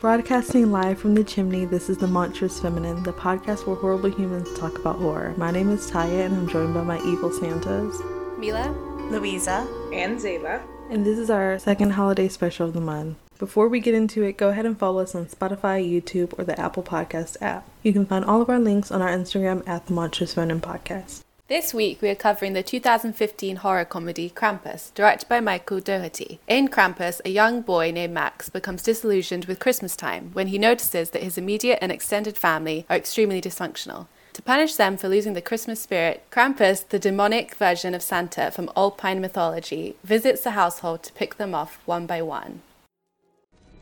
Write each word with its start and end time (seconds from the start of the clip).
Broadcasting 0.00 0.70
live 0.70 1.00
from 1.00 1.16
the 1.16 1.24
chimney, 1.24 1.64
this 1.64 1.90
is 1.90 1.98
The 1.98 2.06
Monstrous 2.06 2.60
Feminine, 2.60 3.02
the 3.02 3.12
podcast 3.12 3.66
where 3.66 3.74
horrible 3.74 4.08
humans 4.08 4.56
talk 4.56 4.78
about 4.78 5.00
horror. 5.00 5.34
My 5.36 5.50
name 5.50 5.70
is 5.70 5.90
Tyia, 5.90 6.24
and 6.24 6.36
I'm 6.36 6.48
joined 6.48 6.72
by 6.72 6.84
my 6.84 6.98
evil 7.04 7.32
Santas. 7.32 8.00
Mila, 8.38 8.70
Louisa, 9.10 9.66
and 9.92 10.16
Zeba. 10.16 10.62
And 10.88 11.04
this 11.04 11.18
is 11.18 11.30
our 11.30 11.58
second 11.58 11.90
holiday 11.90 12.28
special 12.28 12.68
of 12.68 12.74
the 12.74 12.80
month. 12.80 13.16
Before 13.40 13.66
we 13.66 13.80
get 13.80 13.96
into 13.96 14.22
it, 14.22 14.36
go 14.36 14.50
ahead 14.50 14.66
and 14.66 14.78
follow 14.78 15.00
us 15.00 15.16
on 15.16 15.26
Spotify, 15.26 15.84
YouTube, 15.84 16.38
or 16.38 16.44
the 16.44 16.58
Apple 16.60 16.84
Podcast 16.84 17.36
app. 17.40 17.68
You 17.82 17.92
can 17.92 18.06
find 18.06 18.24
all 18.24 18.40
of 18.40 18.48
our 18.48 18.60
links 18.60 18.92
on 18.92 19.02
our 19.02 19.10
Instagram 19.10 19.66
at 19.66 19.86
The 19.88 19.94
Monstrous 19.94 20.34
Feminine 20.34 20.60
Podcast. 20.60 21.24
This 21.48 21.72
week 21.72 22.02
we 22.02 22.10
are 22.10 22.14
covering 22.14 22.52
the 22.52 22.62
2015 22.62 23.56
horror 23.56 23.86
comedy 23.86 24.28
Krampus, 24.28 24.92
directed 24.92 25.30
by 25.30 25.40
Michael 25.40 25.80
Dougherty. 25.80 26.40
In 26.46 26.68
Krampus, 26.68 27.22
a 27.24 27.30
young 27.30 27.62
boy 27.62 27.90
named 27.90 28.12
Max 28.12 28.50
becomes 28.50 28.82
disillusioned 28.82 29.46
with 29.46 29.58
Christmas 29.58 29.96
time 29.96 30.28
when 30.34 30.48
he 30.48 30.58
notices 30.58 31.08
that 31.08 31.22
his 31.22 31.38
immediate 31.38 31.78
and 31.80 31.90
extended 31.90 32.36
family 32.36 32.84
are 32.90 32.96
extremely 32.96 33.40
dysfunctional. 33.40 34.08
To 34.34 34.42
punish 34.42 34.74
them 34.74 34.98
for 34.98 35.08
losing 35.08 35.32
the 35.32 35.40
Christmas 35.40 35.80
spirit, 35.80 36.22
Krampus, 36.30 36.86
the 36.86 36.98
demonic 36.98 37.54
version 37.54 37.94
of 37.94 38.02
Santa 38.02 38.50
from 38.50 38.70
Alpine 38.76 39.22
mythology, 39.22 39.96
visits 40.04 40.42
the 40.42 40.50
household 40.50 41.02
to 41.04 41.14
pick 41.14 41.36
them 41.36 41.54
off 41.54 41.80
one 41.86 42.04
by 42.04 42.20
one. 42.20 42.60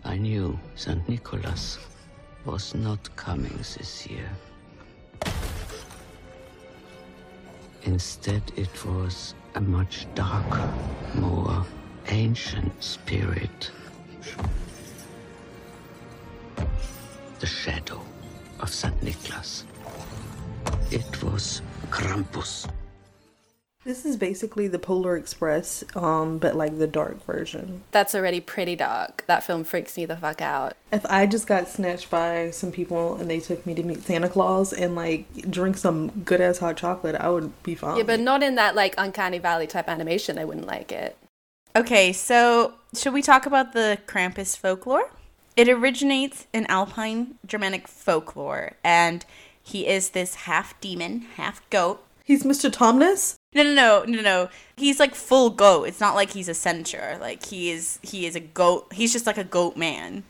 I 0.05 0.19
knew 0.19 0.57
St. 0.77 1.09
Nicholas 1.09 1.79
was 2.45 2.77
not 2.77 3.17
coming 3.17 3.57
this 3.57 4.07
year. 4.07 4.31
Instead, 7.87 8.43
it 8.57 8.85
was 8.85 9.35
a 9.55 9.61
much 9.61 10.07
darker, 10.17 10.69
more 11.15 11.65
ancient 12.09 12.83
spirit. 12.83 13.71
The 17.39 17.47
shadow 17.47 18.01
of 18.59 18.71
St. 18.71 19.01
Nicholas. 19.05 19.65
It 20.91 21.23
was 21.23 21.63
Krampus. 21.91 22.69
This 23.87 24.05
is 24.05 24.17
basically 24.17 24.67
the 24.67 24.81
Polar 24.81 25.17
Express, 25.17 25.85
um, 25.95 26.39
but 26.39 26.57
like 26.57 26.77
the 26.77 26.89
dark 26.89 27.25
version. 27.25 27.85
That's 27.93 28.17
already 28.17 28.41
pretty 28.41 28.75
dark. 28.75 29.23
That 29.29 29.45
film 29.45 29.63
freaks 29.63 29.97
me 29.97 30.05
the 30.05 30.17
fuck 30.17 30.43
out. 30.43 30.75
If 30.91 31.07
I 31.07 31.27
just 31.27 31.47
got 31.47 31.69
snatched 31.69 32.11
by 32.11 32.51
some 32.51 32.73
people 32.73 33.15
and 33.15 33.31
they 33.31 33.39
took 33.39 33.65
me 33.65 33.75
to 33.75 33.85
meet 33.85 34.03
Santa 34.03 34.29
Claus 34.29 34.73
and 34.73 34.97
like 34.97 35.49
drink 35.49 35.77
some 35.77 36.09
good 36.25 36.41
ass 36.41 36.59
hot 36.59 36.77
chocolate, 36.77 37.15
I 37.15 37.29
would 37.29 37.63
be 37.63 37.77
fine. 37.77 37.99
Yeah, 37.99 38.03
but 38.03 38.19
not 38.19 38.43
in 38.43 38.57
that 38.57 38.75
like 38.75 38.97
uncanny 38.99 39.39
valley 39.39 39.69
type 39.69 39.89
animation. 39.89 40.37
I 40.37 40.45
wouldn't 40.45 40.67
like 40.67 40.91
it. 40.91 41.17
Okay, 41.77 42.13
so 42.13 42.75
should 42.93 43.13
we 43.13 43.23
talk 43.23 43.47
about 43.47 43.73
the 43.73 43.99
Krampus 44.09 44.59
folklore? 44.59 45.13
It 45.55 45.69
originates 45.69 46.49
in 46.53 46.67
Alpine 46.67 47.39
Germanic 47.47 47.87
folklore, 47.87 48.73
and 48.83 49.25
he 49.63 49.87
is 49.87 50.11
this 50.11 50.35
half 50.35 50.81
demon, 50.81 51.21
half 51.37 51.63
goat. 51.71 52.03
He's 52.27 52.43
Mr. 52.43 52.69
Tumnus? 52.69 53.37
No, 53.55 53.63
no, 53.63 53.73
no, 53.73 54.05
no, 54.05 54.21
no. 54.21 54.49
He's 54.77 54.99
like 54.99 55.15
full 55.15 55.49
goat. 55.49 55.85
It's 55.85 56.01
not 56.01 56.17
like 56.17 56.31
he's 56.31 56.49
a 56.49 56.55
centaur. 56.55 57.19
Like 57.21 57.47
he 57.47 57.71
is, 57.71 58.01
he 58.03 58.27
is 58.27 58.35
a 58.35 58.41
goat. 58.41 58.93
He's 58.93 59.13
just 59.13 59.27
like 59.27 59.39
a 59.39 59.45
goat 59.45 59.77
man. 59.77 60.25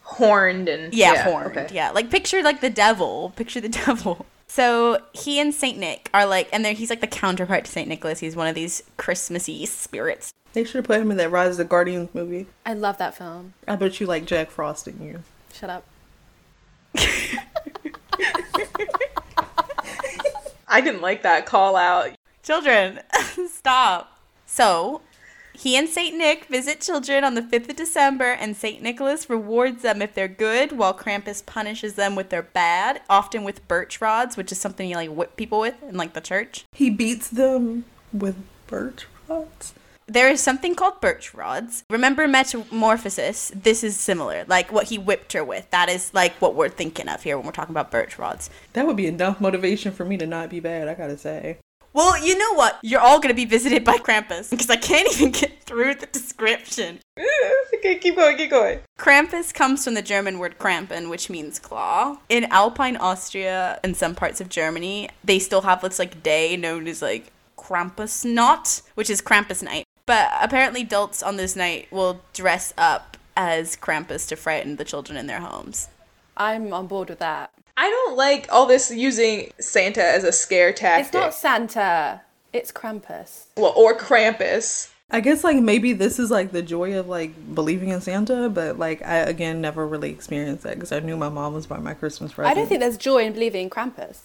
Horned 0.00 0.70
and 0.70 0.94
yeah, 0.94 1.12
yeah 1.12 1.24
horned. 1.24 1.54
Okay. 1.54 1.68
Yeah, 1.70 1.90
like 1.90 2.10
picture 2.10 2.42
like 2.42 2.62
the 2.62 2.70
devil. 2.70 3.34
Picture 3.36 3.60
the 3.60 3.68
devil. 3.86 4.24
So 4.46 5.02
he 5.12 5.38
and 5.38 5.54
Saint 5.54 5.78
Nick 5.78 6.08
are 6.14 6.24
like, 6.24 6.48
and 6.54 6.64
then 6.64 6.74
he's 6.74 6.88
like 6.88 7.02
the 7.02 7.06
counterpart 7.06 7.66
to 7.66 7.70
Saint 7.70 7.88
Nicholas. 7.88 8.20
He's 8.20 8.34
one 8.34 8.48
of 8.48 8.54
these 8.54 8.82
Christmassy 8.96 9.66
spirits. 9.66 10.32
They 10.54 10.64
should 10.64 10.76
have 10.76 10.86
put 10.86 11.00
him 11.00 11.10
in 11.10 11.18
that 11.18 11.30
Rise 11.30 11.52
of 11.52 11.56
the 11.58 11.64
Guardians 11.64 12.08
movie. 12.14 12.46
I 12.64 12.72
love 12.72 12.96
that 12.96 13.14
film. 13.14 13.52
I 13.68 13.76
bet 13.76 14.00
you 14.00 14.06
like 14.06 14.24
Jack 14.24 14.50
Frost, 14.50 14.86
didn't 14.86 15.06
you? 15.06 15.22
Shut 15.52 15.68
up. 15.68 15.84
I 20.72 20.80
didn't 20.80 21.02
like 21.02 21.22
that 21.22 21.44
call 21.44 21.76
out. 21.76 22.12
Children, 22.42 23.00
stop. 23.48 24.18
So, 24.46 25.02
he 25.52 25.76
and 25.76 25.86
St. 25.86 26.16
Nick 26.16 26.46
visit 26.46 26.80
children 26.80 27.24
on 27.24 27.34
the 27.34 27.42
5th 27.42 27.68
of 27.68 27.76
December, 27.76 28.32
and 28.32 28.56
St. 28.56 28.82
Nicholas 28.82 29.28
rewards 29.28 29.82
them 29.82 30.00
if 30.00 30.14
they're 30.14 30.28
good, 30.28 30.72
while 30.72 30.94
Krampus 30.94 31.44
punishes 31.44 31.94
them 31.94 32.16
with 32.16 32.30
their 32.30 32.42
bad, 32.42 33.02
often 33.10 33.44
with 33.44 33.68
birch 33.68 34.00
rods, 34.00 34.38
which 34.38 34.50
is 34.50 34.58
something 34.58 34.88
you 34.88 34.96
like 34.96 35.10
whip 35.10 35.36
people 35.36 35.60
with 35.60 35.80
in 35.82 35.98
like 35.98 36.14
the 36.14 36.22
church. 36.22 36.64
He 36.72 36.88
beats 36.88 37.28
them 37.28 37.84
with 38.10 38.36
birch 38.66 39.06
rods? 39.28 39.74
There 40.12 40.28
is 40.28 40.42
something 40.42 40.74
called 40.74 41.00
birch 41.00 41.32
rods. 41.32 41.84
Remember 41.88 42.28
Metamorphosis? 42.28 43.50
This 43.54 43.82
is 43.82 43.96
similar. 43.96 44.44
Like 44.46 44.70
what 44.70 44.88
he 44.88 44.98
whipped 44.98 45.32
her 45.32 45.42
with. 45.42 45.70
That 45.70 45.88
is 45.88 46.12
like 46.12 46.34
what 46.34 46.54
we're 46.54 46.68
thinking 46.68 47.08
of 47.08 47.22
here 47.22 47.38
when 47.38 47.46
we're 47.46 47.52
talking 47.52 47.72
about 47.72 47.90
birch 47.90 48.18
rods. 48.18 48.50
That 48.74 48.86
would 48.86 48.96
be 48.98 49.06
enough 49.06 49.40
motivation 49.40 49.90
for 49.90 50.04
me 50.04 50.18
to 50.18 50.26
not 50.26 50.50
be 50.50 50.60
bad, 50.60 50.86
I 50.86 50.92
gotta 50.92 51.16
say. 51.16 51.56
Well, 51.94 52.22
you 52.22 52.36
know 52.36 52.52
what? 52.52 52.78
You're 52.82 53.00
all 53.00 53.20
gonna 53.20 53.32
be 53.32 53.46
visited 53.46 53.84
by 53.84 53.96
Krampus 53.96 54.50
because 54.50 54.68
I 54.68 54.76
can't 54.76 55.10
even 55.14 55.30
get 55.30 55.62
through 55.62 55.94
the 55.94 56.04
description. 56.04 56.98
okay, 57.74 57.96
keep 57.96 58.16
going, 58.16 58.36
keep 58.36 58.50
going. 58.50 58.80
Krampus 58.98 59.54
comes 59.54 59.82
from 59.82 59.94
the 59.94 60.02
German 60.02 60.38
word 60.38 60.58
Krampen, 60.58 61.08
which 61.08 61.30
means 61.30 61.58
claw. 61.58 62.18
In 62.28 62.44
Alpine 62.50 62.98
Austria 62.98 63.80
and 63.82 63.96
some 63.96 64.14
parts 64.14 64.42
of 64.42 64.50
Germany, 64.50 65.08
they 65.24 65.38
still 65.38 65.62
have 65.62 65.80
this 65.80 65.98
like 65.98 66.22
day 66.22 66.54
known 66.58 66.86
as 66.86 67.00
like 67.00 67.32
Krampusnacht, 67.56 68.82
which 68.94 69.08
is 69.08 69.22
Krampus 69.22 69.62
night. 69.62 69.86
But 70.06 70.30
apparently, 70.40 70.82
adults 70.82 71.22
on 71.22 71.36
this 71.36 71.56
night 71.56 71.88
will 71.90 72.20
dress 72.32 72.74
up 72.76 73.16
as 73.36 73.76
Krampus 73.76 74.28
to 74.28 74.36
frighten 74.36 74.76
the 74.76 74.84
children 74.84 75.16
in 75.16 75.26
their 75.26 75.40
homes. 75.40 75.88
I'm 76.36 76.72
on 76.72 76.86
board 76.86 77.08
with 77.08 77.18
that. 77.20 77.50
I 77.76 77.88
don't 77.88 78.16
like 78.16 78.46
all 78.50 78.66
this 78.66 78.90
using 78.90 79.52
Santa 79.58 80.02
as 80.02 80.24
a 80.24 80.32
scare 80.32 80.72
tactic. 80.72 81.06
It's 81.06 81.14
not 81.14 81.34
Santa. 81.34 82.20
It's 82.52 82.70
Krampus. 82.70 83.46
Well, 83.56 83.72
or 83.76 83.96
Krampus. 83.96 84.90
I 85.10 85.20
guess 85.20 85.44
like 85.44 85.58
maybe 85.58 85.92
this 85.92 86.18
is 86.18 86.30
like 86.30 86.52
the 86.52 86.62
joy 86.62 86.98
of 86.98 87.06
like 87.06 87.54
believing 87.54 87.90
in 87.90 88.00
Santa, 88.00 88.48
but 88.48 88.78
like 88.78 89.02
I 89.02 89.16
again 89.18 89.60
never 89.60 89.86
really 89.86 90.10
experienced 90.10 90.64
that 90.64 90.74
because 90.74 90.90
I 90.90 91.00
knew 91.00 91.16
my 91.16 91.28
mom 91.28 91.54
was 91.54 91.66
buying 91.66 91.82
my 91.84 91.94
Christmas 91.94 92.32
present. 92.32 92.50
I 92.50 92.58
don't 92.58 92.66
think 92.66 92.80
there's 92.80 92.96
joy 92.96 93.24
in 93.24 93.34
believing 93.34 93.64
in 93.64 93.70
Krampus. 93.70 94.20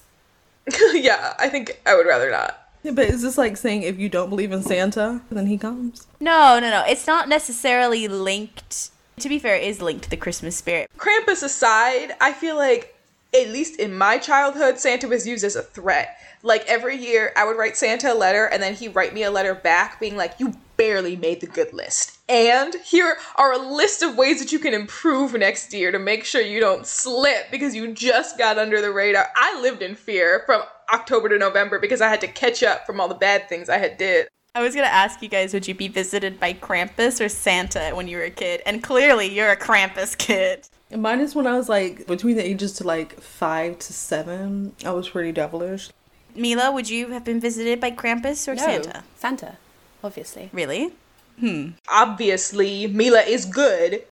yeah, 0.93 1.33
I 1.39 1.49
think 1.49 1.81
I 1.85 1.95
would 1.95 2.07
rather 2.07 2.31
not. 2.31 2.66
Yeah, 2.83 2.91
but 2.91 3.05
is 3.05 3.21
this 3.21 3.38
like 3.38 3.57
saying 3.57 3.83
if 3.83 3.99
you 3.99 4.09
don't 4.09 4.29
believe 4.29 4.51
in 4.51 4.61
Santa, 4.61 5.21
then 5.29 5.47
he 5.47 5.57
comes? 5.57 6.07
No, 6.19 6.59
no, 6.59 6.69
no. 6.69 6.83
It's 6.88 7.07
not 7.07 7.27
necessarily 7.27 8.07
linked. 8.07 8.91
To 9.19 9.29
be 9.29 9.39
fair, 9.39 9.55
it 9.55 9.63
is 9.63 9.81
linked 9.81 10.03
to 10.03 10.09
the 10.09 10.17
Christmas 10.17 10.55
spirit. 10.55 10.89
Krampus 10.97 11.43
aside, 11.43 12.13
I 12.21 12.33
feel 12.33 12.55
like, 12.55 12.95
at 13.33 13.49
least 13.49 13.79
in 13.79 13.97
my 13.97 14.17
childhood, 14.17 14.79
Santa 14.79 15.07
was 15.07 15.27
used 15.27 15.43
as 15.43 15.55
a 15.55 15.63
threat. 15.63 16.17
Like 16.43 16.66
every 16.67 16.95
year, 16.95 17.33
I 17.35 17.45
would 17.45 17.57
write 17.57 17.75
Santa 17.75 18.13
a 18.13 18.16
letter, 18.16 18.45
and 18.45 18.61
then 18.61 18.75
he'd 18.75 18.95
write 18.95 19.13
me 19.13 19.23
a 19.23 19.31
letter 19.31 19.55
back 19.55 19.99
being 19.99 20.16
like, 20.16 20.35
You 20.39 20.53
barely 20.77 21.16
made 21.16 21.41
the 21.41 21.47
good 21.47 21.73
list. 21.73 22.19
And 22.29 22.75
here 22.75 23.17
are 23.35 23.53
a 23.53 23.57
list 23.57 24.03
of 24.03 24.16
ways 24.16 24.39
that 24.39 24.51
you 24.51 24.59
can 24.59 24.73
improve 24.73 25.33
next 25.33 25.73
year 25.73 25.91
to 25.91 25.99
make 25.99 26.23
sure 26.23 26.41
you 26.41 26.59
don't 26.59 26.85
slip 26.85 27.49
because 27.49 27.73
you 27.73 27.91
just 27.93 28.37
got 28.37 28.59
under 28.59 28.81
the 28.81 28.91
radar. 28.91 29.27
I 29.35 29.59
lived 29.61 29.81
in 29.81 29.95
fear 29.95 30.43
from 30.45 30.61
October 30.93 31.29
to 31.29 31.37
November 31.37 31.79
because 31.79 32.01
I 32.01 32.09
had 32.09 32.21
to 32.21 32.27
catch 32.27 32.63
up 32.63 32.85
from 32.85 32.99
all 32.99 33.07
the 33.07 33.15
bad 33.15 33.49
things 33.49 33.69
I 33.69 33.77
had 33.77 33.97
did. 33.97 34.27
I 34.55 34.61
was 34.61 34.73
gonna 34.73 34.87
ask 34.87 35.21
you 35.21 35.29
guys, 35.29 35.53
would 35.53 35.67
you 35.67 35.75
be 35.75 35.87
visited 35.87 36.39
by 36.39 36.53
Krampus 36.53 37.23
or 37.23 37.29
Santa 37.29 37.91
when 37.93 38.07
you 38.07 38.17
were 38.17 38.23
a 38.23 38.31
kid? 38.31 38.61
And 38.65 38.81
clearly, 38.81 39.27
you're 39.27 39.51
a 39.51 39.57
Krampus 39.57 40.17
kid. 40.17 40.67
Mine 40.89 41.19
is 41.19 41.35
when 41.35 41.45
I 41.45 41.57
was 41.57 41.69
like 41.69 42.07
between 42.07 42.37
the 42.37 42.45
ages 42.45 42.73
to 42.73 42.83
like 42.83 43.19
five 43.21 43.77
to 43.79 43.93
seven. 43.93 44.73
I 44.85 44.91
was 44.91 45.09
pretty 45.09 45.31
devilish. 45.31 45.89
Mila, 46.33 46.71
would 46.71 46.89
you 46.89 47.09
have 47.09 47.23
been 47.23 47.39
visited 47.39 47.79
by 47.79 47.91
Krampus 47.91 48.47
or 48.47 48.55
no, 48.55 48.63
Santa? 48.63 49.03
Santa, 49.17 49.57
obviously. 50.03 50.49
Really? 50.53 50.93
Hmm. 51.39 51.69
Obviously, 51.89 52.87
Mila 52.87 53.21
is 53.21 53.45
good. 53.45 54.05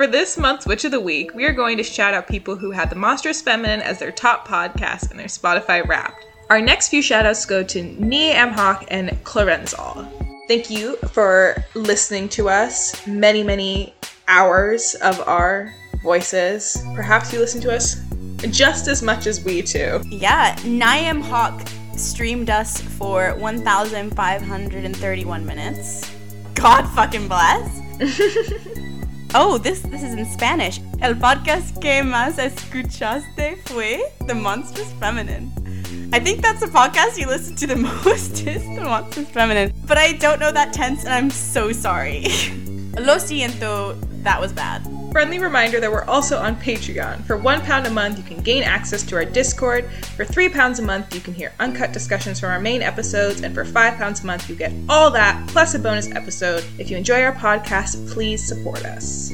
For 0.00 0.06
this 0.06 0.38
month's 0.38 0.64
Witch 0.64 0.86
of 0.86 0.92
the 0.92 0.98
Week, 0.98 1.34
we 1.34 1.44
are 1.44 1.52
going 1.52 1.76
to 1.76 1.82
shout 1.82 2.14
out 2.14 2.26
people 2.26 2.56
who 2.56 2.70
had 2.70 2.88
The 2.88 2.96
Monstrous 2.96 3.42
Feminine 3.42 3.82
as 3.82 3.98
their 3.98 4.10
top 4.10 4.48
podcast 4.48 5.10
in 5.10 5.18
their 5.18 5.26
Spotify 5.26 5.86
Wrapped. 5.86 6.24
Our 6.48 6.62
next 6.62 6.88
few 6.88 7.02
shoutouts 7.02 7.46
go 7.46 7.62
to 7.64 7.82
Nia 7.82 8.32
M. 8.32 8.48
Hawk 8.48 8.86
and 8.88 9.10
Clarenzal. 9.24 10.08
Thank 10.48 10.70
you 10.70 10.96
for 11.12 11.62
listening 11.74 12.30
to 12.30 12.48
us. 12.48 13.06
Many, 13.06 13.42
many 13.42 13.92
hours 14.26 14.94
of 15.02 15.20
our 15.28 15.74
voices. 16.02 16.82
Perhaps 16.94 17.30
you 17.34 17.38
listen 17.38 17.60
to 17.60 17.70
us 17.70 18.02
just 18.48 18.88
as 18.88 19.02
much 19.02 19.26
as 19.26 19.44
we 19.44 19.60
do. 19.60 20.00
Yeah, 20.08 20.56
Niam 20.64 21.20
Hawk 21.20 21.68
streamed 21.94 22.48
us 22.48 22.80
for 22.80 23.34
1,531 23.34 25.44
minutes. 25.44 26.10
God 26.54 26.86
fucking 26.94 27.28
bless. 27.28 28.80
Oh, 29.32 29.58
this 29.58 29.80
this 29.82 30.02
is 30.02 30.14
in 30.14 30.24
Spanish. 30.26 30.80
El 31.00 31.14
podcast 31.14 31.80
que 31.80 32.02
más 32.02 32.38
escuchaste 32.38 33.58
fue 33.66 34.00
The 34.26 34.34
Monstrous 34.34 34.92
Feminine. 34.98 35.52
I 36.12 36.18
think 36.18 36.42
that's 36.42 36.58
the 36.58 36.66
podcast 36.66 37.16
you 37.16 37.28
listen 37.28 37.54
to 37.56 37.68
the 37.68 37.76
most 38.04 38.44
is 38.44 38.64
The 38.64 38.80
Monstrous 38.80 39.28
Feminine. 39.28 39.72
But 39.86 39.98
I 39.98 40.14
don't 40.14 40.40
know 40.40 40.50
that 40.50 40.72
tense 40.72 41.04
and 41.04 41.14
I'm 41.14 41.30
so 41.30 41.70
sorry. 41.70 42.22
Lo 42.98 43.18
siento, 43.18 43.96
that 44.24 44.40
was 44.40 44.52
bad. 44.52 44.82
Friendly 45.12 45.40
reminder 45.40 45.80
that 45.80 45.90
we're 45.90 46.04
also 46.04 46.38
on 46.38 46.54
Patreon. 46.54 47.24
For 47.24 47.36
£1 47.36 47.84
a 47.84 47.90
month, 47.90 48.16
you 48.16 48.22
can 48.22 48.40
gain 48.40 48.62
access 48.62 49.02
to 49.02 49.16
our 49.16 49.24
Discord. 49.24 49.90
For 50.16 50.24
£3 50.24 50.78
a 50.78 50.82
month, 50.82 51.12
you 51.12 51.20
can 51.20 51.34
hear 51.34 51.52
uncut 51.58 51.92
discussions 51.92 52.38
from 52.38 52.50
our 52.50 52.60
main 52.60 52.80
episodes. 52.80 53.42
And 53.42 53.52
for 53.52 53.64
£5 53.64 54.22
a 54.22 54.26
month, 54.26 54.48
you 54.48 54.54
get 54.54 54.72
all 54.88 55.10
that 55.10 55.48
plus 55.48 55.74
a 55.74 55.80
bonus 55.80 56.08
episode. 56.12 56.64
If 56.78 56.92
you 56.92 56.96
enjoy 56.96 57.24
our 57.24 57.32
podcast, 57.32 58.08
please 58.12 58.46
support 58.46 58.84
us. 58.84 59.32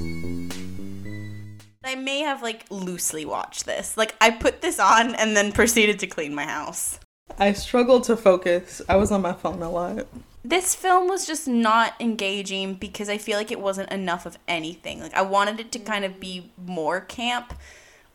I 1.84 1.94
may 1.94 2.20
have 2.20 2.42
like 2.42 2.64
loosely 2.70 3.26
watched 3.26 3.66
this. 3.66 3.98
Like 3.98 4.16
I 4.18 4.30
put 4.30 4.62
this 4.62 4.80
on 4.80 5.14
and 5.14 5.36
then 5.36 5.52
proceeded 5.52 5.98
to 5.98 6.06
clean 6.06 6.34
my 6.34 6.44
house. 6.44 6.98
I 7.38 7.52
struggled 7.52 8.04
to 8.04 8.16
focus. 8.16 8.80
I 8.88 8.96
was 8.96 9.12
on 9.12 9.20
my 9.20 9.34
phone 9.34 9.62
a 9.62 9.70
lot. 9.70 10.06
This 10.48 10.76
film 10.76 11.08
was 11.08 11.26
just 11.26 11.48
not 11.48 11.94
engaging 11.98 12.74
because 12.74 13.08
I 13.08 13.18
feel 13.18 13.36
like 13.36 13.50
it 13.50 13.60
wasn't 13.60 13.90
enough 13.90 14.26
of 14.26 14.38
anything. 14.46 15.00
Like 15.00 15.14
I 15.14 15.22
wanted 15.22 15.58
it 15.58 15.72
to 15.72 15.80
kind 15.80 16.04
of 16.04 16.20
be 16.20 16.52
more 16.64 17.00
camp 17.00 17.52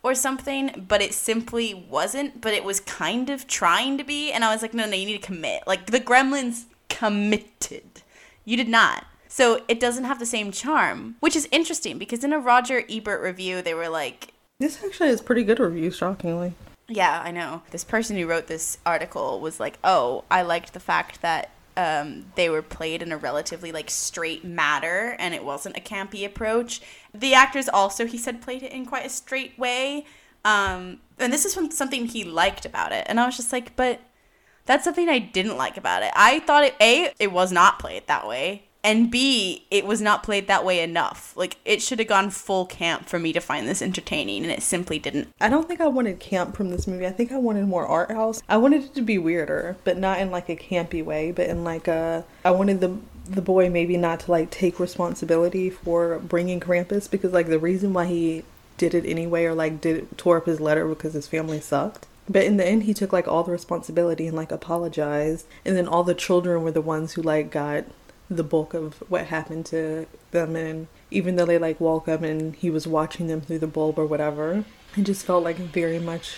or 0.02 0.16
something, 0.16 0.86
but 0.88 1.02
it 1.02 1.14
simply 1.14 1.74
wasn't, 1.74 2.40
but 2.40 2.54
it 2.54 2.64
was 2.64 2.80
kind 2.80 3.30
of 3.30 3.48
trying 3.48 3.98
to 3.98 4.06
be 4.06 4.32
and 4.32 4.46
I 4.46 4.54
was 4.54 4.62
like, 4.62 4.74
"No, 4.74 4.86
no, 4.86 4.96
you 4.96 5.06
need 5.06 5.22
to 5.22 5.28
commit." 5.28 5.64
Like 5.68 5.88
the 5.88 6.00
Gremlins 6.00 6.64
committed. 6.90 8.02
You 8.46 8.56
did 8.56 8.70
not. 8.70 9.06
So 9.28 9.64
it 9.68 9.80
doesn't 9.80 10.06
have 10.06 10.20
the 10.20 10.26
same 10.26 10.52
charm, 10.52 11.16
which 11.20 11.36
is 11.36 11.48
interesting 11.52 11.98
because 11.98 12.24
in 12.24 12.32
a 12.34 12.40
Roger 12.40 12.84
Ebert 12.90 13.22
review, 13.22 13.62
they 13.62 13.74
were 13.74 13.90
like, 13.90 14.34
This 14.60 14.84
actually 14.84 15.10
is 15.10 15.22
pretty 15.22 15.44
good 15.44 15.60
review, 15.60 15.92
shockingly. 15.92 16.54
yeah, 16.88 17.22
I 17.24 17.32
know. 17.32 17.62
This 17.72 17.84
person 17.84 18.16
who 18.18 18.26
wrote 18.28 18.48
this 18.48 18.78
article 18.86 19.40
was 19.40 19.60
like, 19.60 19.78
"Oh, 19.84 20.24
I 20.32 20.42
liked 20.42 20.74
the 20.74 20.80
fact 20.80 21.22
that 21.22 21.50
um, 21.78 22.32
they 22.36 22.50
were 22.50 22.62
played 22.62 23.02
in 23.02 23.12
a 23.12 23.18
relatively 23.18 23.72
like 23.72 23.90
straight 23.90 24.44
matter, 24.44 25.16
and 25.20 25.34
it 25.34 25.44
wasn't 25.44 25.78
a 25.78 25.82
campy 25.82 26.26
approach." 26.26 26.82
The 27.14 27.34
actors 27.34 27.70
also, 27.70 28.06
he 28.06 28.18
said, 28.18 28.42
played 28.42 28.64
it 28.64 28.72
in 28.72 28.86
quite 28.86 29.06
a 29.06 29.10
straight 29.10 29.58
way, 29.58 30.06
um, 30.46 31.02
and 31.20 31.32
this 31.32 31.46
is 31.46 31.54
from 31.54 31.72
something 31.72 32.08
he 32.08 32.24
liked 32.24 32.66
about 32.66 32.92
it. 32.92 33.06
And 33.08 33.20
I 33.20 33.26
was 33.26 33.38
just 33.38 33.54
like, 33.54 33.76
"But 33.76 34.02
that's 34.66 34.84
something 34.84 35.10
I 35.10 35.20
didn't 35.20 35.58
like 35.58 35.78
about 35.78 36.04
it. 36.04 36.12
I 36.16 36.40
thought 36.40 36.64
it 36.64 36.76
a 36.82 37.14
it 37.20 37.32
was 37.32 37.52
not 37.52 37.80
played 37.80 38.08
that 38.08 38.28
way." 38.28 38.68
And 38.84 39.12
B, 39.12 39.66
it 39.70 39.86
was 39.86 40.02
not 40.02 40.24
played 40.24 40.48
that 40.48 40.66
way 40.66 40.82
enough. 40.82 41.36
Like, 41.38 41.58
it 41.66 41.82
should 41.82 42.00
have 42.00 42.08
gone 42.08 42.32
full 42.32 42.66
camp 42.66 43.08
for 43.08 43.20
me 43.20 43.32
to 43.34 43.40
find 43.40 43.68
this 43.68 43.82
entertaining, 43.82 44.44
and 44.44 44.52
it 44.52 44.64
simply 44.64 44.98
didn't. 44.98 45.28
I 45.40 45.50
don't 45.50 45.68
think 45.68 45.82
I 45.82 45.88
wanted 45.88 46.20
camp 46.20 46.56
from 46.56 46.72
this 46.72 46.88
movie. 46.88 47.06
I 47.06 47.12
think 47.12 47.32
I 47.32 47.38
wanted 47.38 47.68
more 47.68 47.86
art 47.86 48.10
house. 48.10 48.42
I 48.50 48.58
wanted 48.58 48.86
it 48.86 48.96
to 48.96 49.02
be 49.02 49.18
weirder, 49.18 49.78
but 49.84 49.98
not 49.98 50.20
in 50.20 50.32
like 50.32 50.50
a 50.50 50.56
campy 50.56 51.04
way, 51.04 51.32
but 51.32 51.48
in 51.48 51.64
like 51.64 51.88
a 51.88 52.26
I 52.44 52.52
wanted 52.52 52.82
the 52.82 52.98
the 53.26 53.42
boy 53.42 53.70
maybe 53.70 53.98
not 53.98 54.22
to 54.22 54.32
like 54.32 54.50
take 54.50 54.80
responsibility 54.80 55.70
for 55.70 56.20
bringing 56.20 56.60
Krampus 56.60 57.10
because 57.10 57.32
like 57.32 57.48
the 57.48 57.60
reason 57.60 57.94
why 57.94 58.06
he 58.06 58.44
did 58.78 58.94
it 58.96 59.06
anyway 59.06 59.46
or 59.46 59.54
like 59.54 59.80
did 59.80 60.18
tore 60.18 60.38
up 60.38 60.48
his 60.48 60.60
letter 60.60 60.88
because 60.88 61.14
his 61.14 61.28
family 61.28 61.60
sucked. 61.62 62.08
But 62.30 62.46
in 62.46 62.58
the 62.58 62.66
end, 62.66 62.84
he 62.84 62.94
took 62.94 63.12
like 63.12 63.28
all 63.28 63.44
the 63.44 63.52
responsibility 63.52 64.26
and 64.28 64.38
like 64.38 64.52
apologized, 64.52 65.46
and 65.66 65.76
then 65.76 65.88
all 65.88 66.04
the 66.04 66.14
children 66.14 66.64
were 66.64 66.72
the 66.72 66.82
ones 66.82 67.14
who 67.14 67.22
like 67.22 67.52
got 67.52 67.86
the 68.32 68.44
bulk 68.44 68.74
of 68.74 68.96
what 69.10 69.26
happened 69.28 69.66
to 69.66 70.08
them 70.32 70.56
and 70.56 70.88
even 71.12 71.36
though 71.36 71.46
they 71.46 71.58
like 71.58 71.80
woke 71.82 72.08
up 72.08 72.22
and 72.22 72.56
he 72.56 72.70
was 72.70 72.88
watching 72.88 73.28
them 73.28 73.42
through 73.42 73.60
the 73.60 73.68
bulb 73.68 74.00
or 74.00 74.06
whatever 74.06 74.64
it 74.96 75.04
just 75.04 75.26
felt 75.26 75.44
like 75.44 75.58
very 75.58 76.00
much 76.00 76.38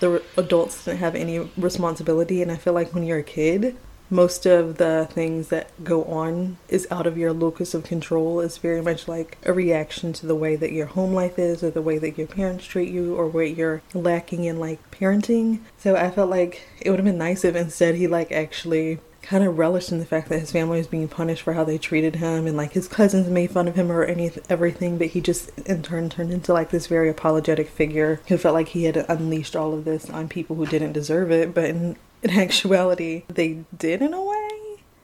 the 0.00 0.22
adults 0.36 0.84
didn't 0.84 0.98
have 0.98 1.14
any 1.14 1.38
responsibility. 1.56 2.42
And 2.42 2.52
i 2.52 2.56
feel 2.56 2.72
like 2.72 2.94
when 2.94 3.04
you're 3.04 3.18
a 3.18 3.24
kid 3.24 3.76
most 4.10 4.46
of 4.46 4.78
the 4.78 5.06
things 5.10 5.48
that 5.48 5.84
go 5.84 6.04
on 6.04 6.56
is 6.68 6.88
out 6.90 7.06
of 7.06 7.18
your 7.18 7.32
locus 7.32 7.74
of 7.74 7.84
control. 7.84 8.40
Is 8.40 8.58
very 8.58 8.80
much 8.80 9.06
like 9.06 9.36
a 9.44 9.52
reaction 9.52 10.12
to 10.14 10.26
the 10.26 10.34
way 10.34 10.56
that 10.56 10.72
your 10.72 10.86
home 10.86 11.12
life 11.12 11.38
is 11.38 11.62
or 11.62 11.70
the 11.70 11.82
way 11.82 11.98
that 11.98 12.16
your 12.16 12.26
parents 12.26 12.64
treat 12.64 12.90
you 12.90 13.14
or 13.14 13.26
what 13.26 13.56
you're 13.56 13.82
lacking 13.92 14.44
in 14.44 14.58
like 14.58 14.78
parenting. 14.90 15.60
So 15.76 15.96
i 15.96 16.10
felt 16.10 16.30
like 16.30 16.62
it 16.80 16.90
would 16.90 16.98
have 16.98 17.04
been 17.04 17.18
nice 17.18 17.44
if 17.44 17.54
instead 17.54 17.96
he 17.96 18.06
like 18.06 18.32
actually 18.32 19.00
kind 19.28 19.44
of 19.44 19.58
relished 19.58 19.92
in 19.92 19.98
the 19.98 20.06
fact 20.06 20.30
that 20.30 20.38
his 20.38 20.52
family 20.52 20.78
was 20.78 20.86
being 20.86 21.06
punished 21.06 21.42
for 21.42 21.52
how 21.52 21.62
they 21.62 21.76
treated 21.76 22.16
him 22.16 22.46
and 22.46 22.56
like 22.56 22.72
his 22.72 22.88
cousins 22.88 23.28
made 23.28 23.50
fun 23.50 23.68
of 23.68 23.74
him 23.74 23.92
or 23.92 24.02
any 24.02 24.32
everything 24.48 24.96
but 24.96 25.08
he 25.08 25.20
just 25.20 25.50
in 25.66 25.82
turn 25.82 26.08
turned 26.08 26.32
into 26.32 26.50
like 26.50 26.70
this 26.70 26.86
very 26.86 27.10
apologetic 27.10 27.68
figure 27.68 28.22
who 28.28 28.38
felt 28.38 28.54
like 28.54 28.68
he 28.68 28.84
had 28.84 28.96
unleashed 29.06 29.54
all 29.54 29.74
of 29.74 29.84
this 29.84 30.08
on 30.08 30.28
people 30.28 30.56
who 30.56 30.64
didn't 30.64 30.94
deserve 30.94 31.30
it 31.30 31.52
but 31.52 31.66
in, 31.66 31.94
in 32.22 32.30
actuality 32.38 33.22
they 33.28 33.62
did 33.76 34.00
in 34.00 34.14
a 34.14 34.24
way? 34.24 34.48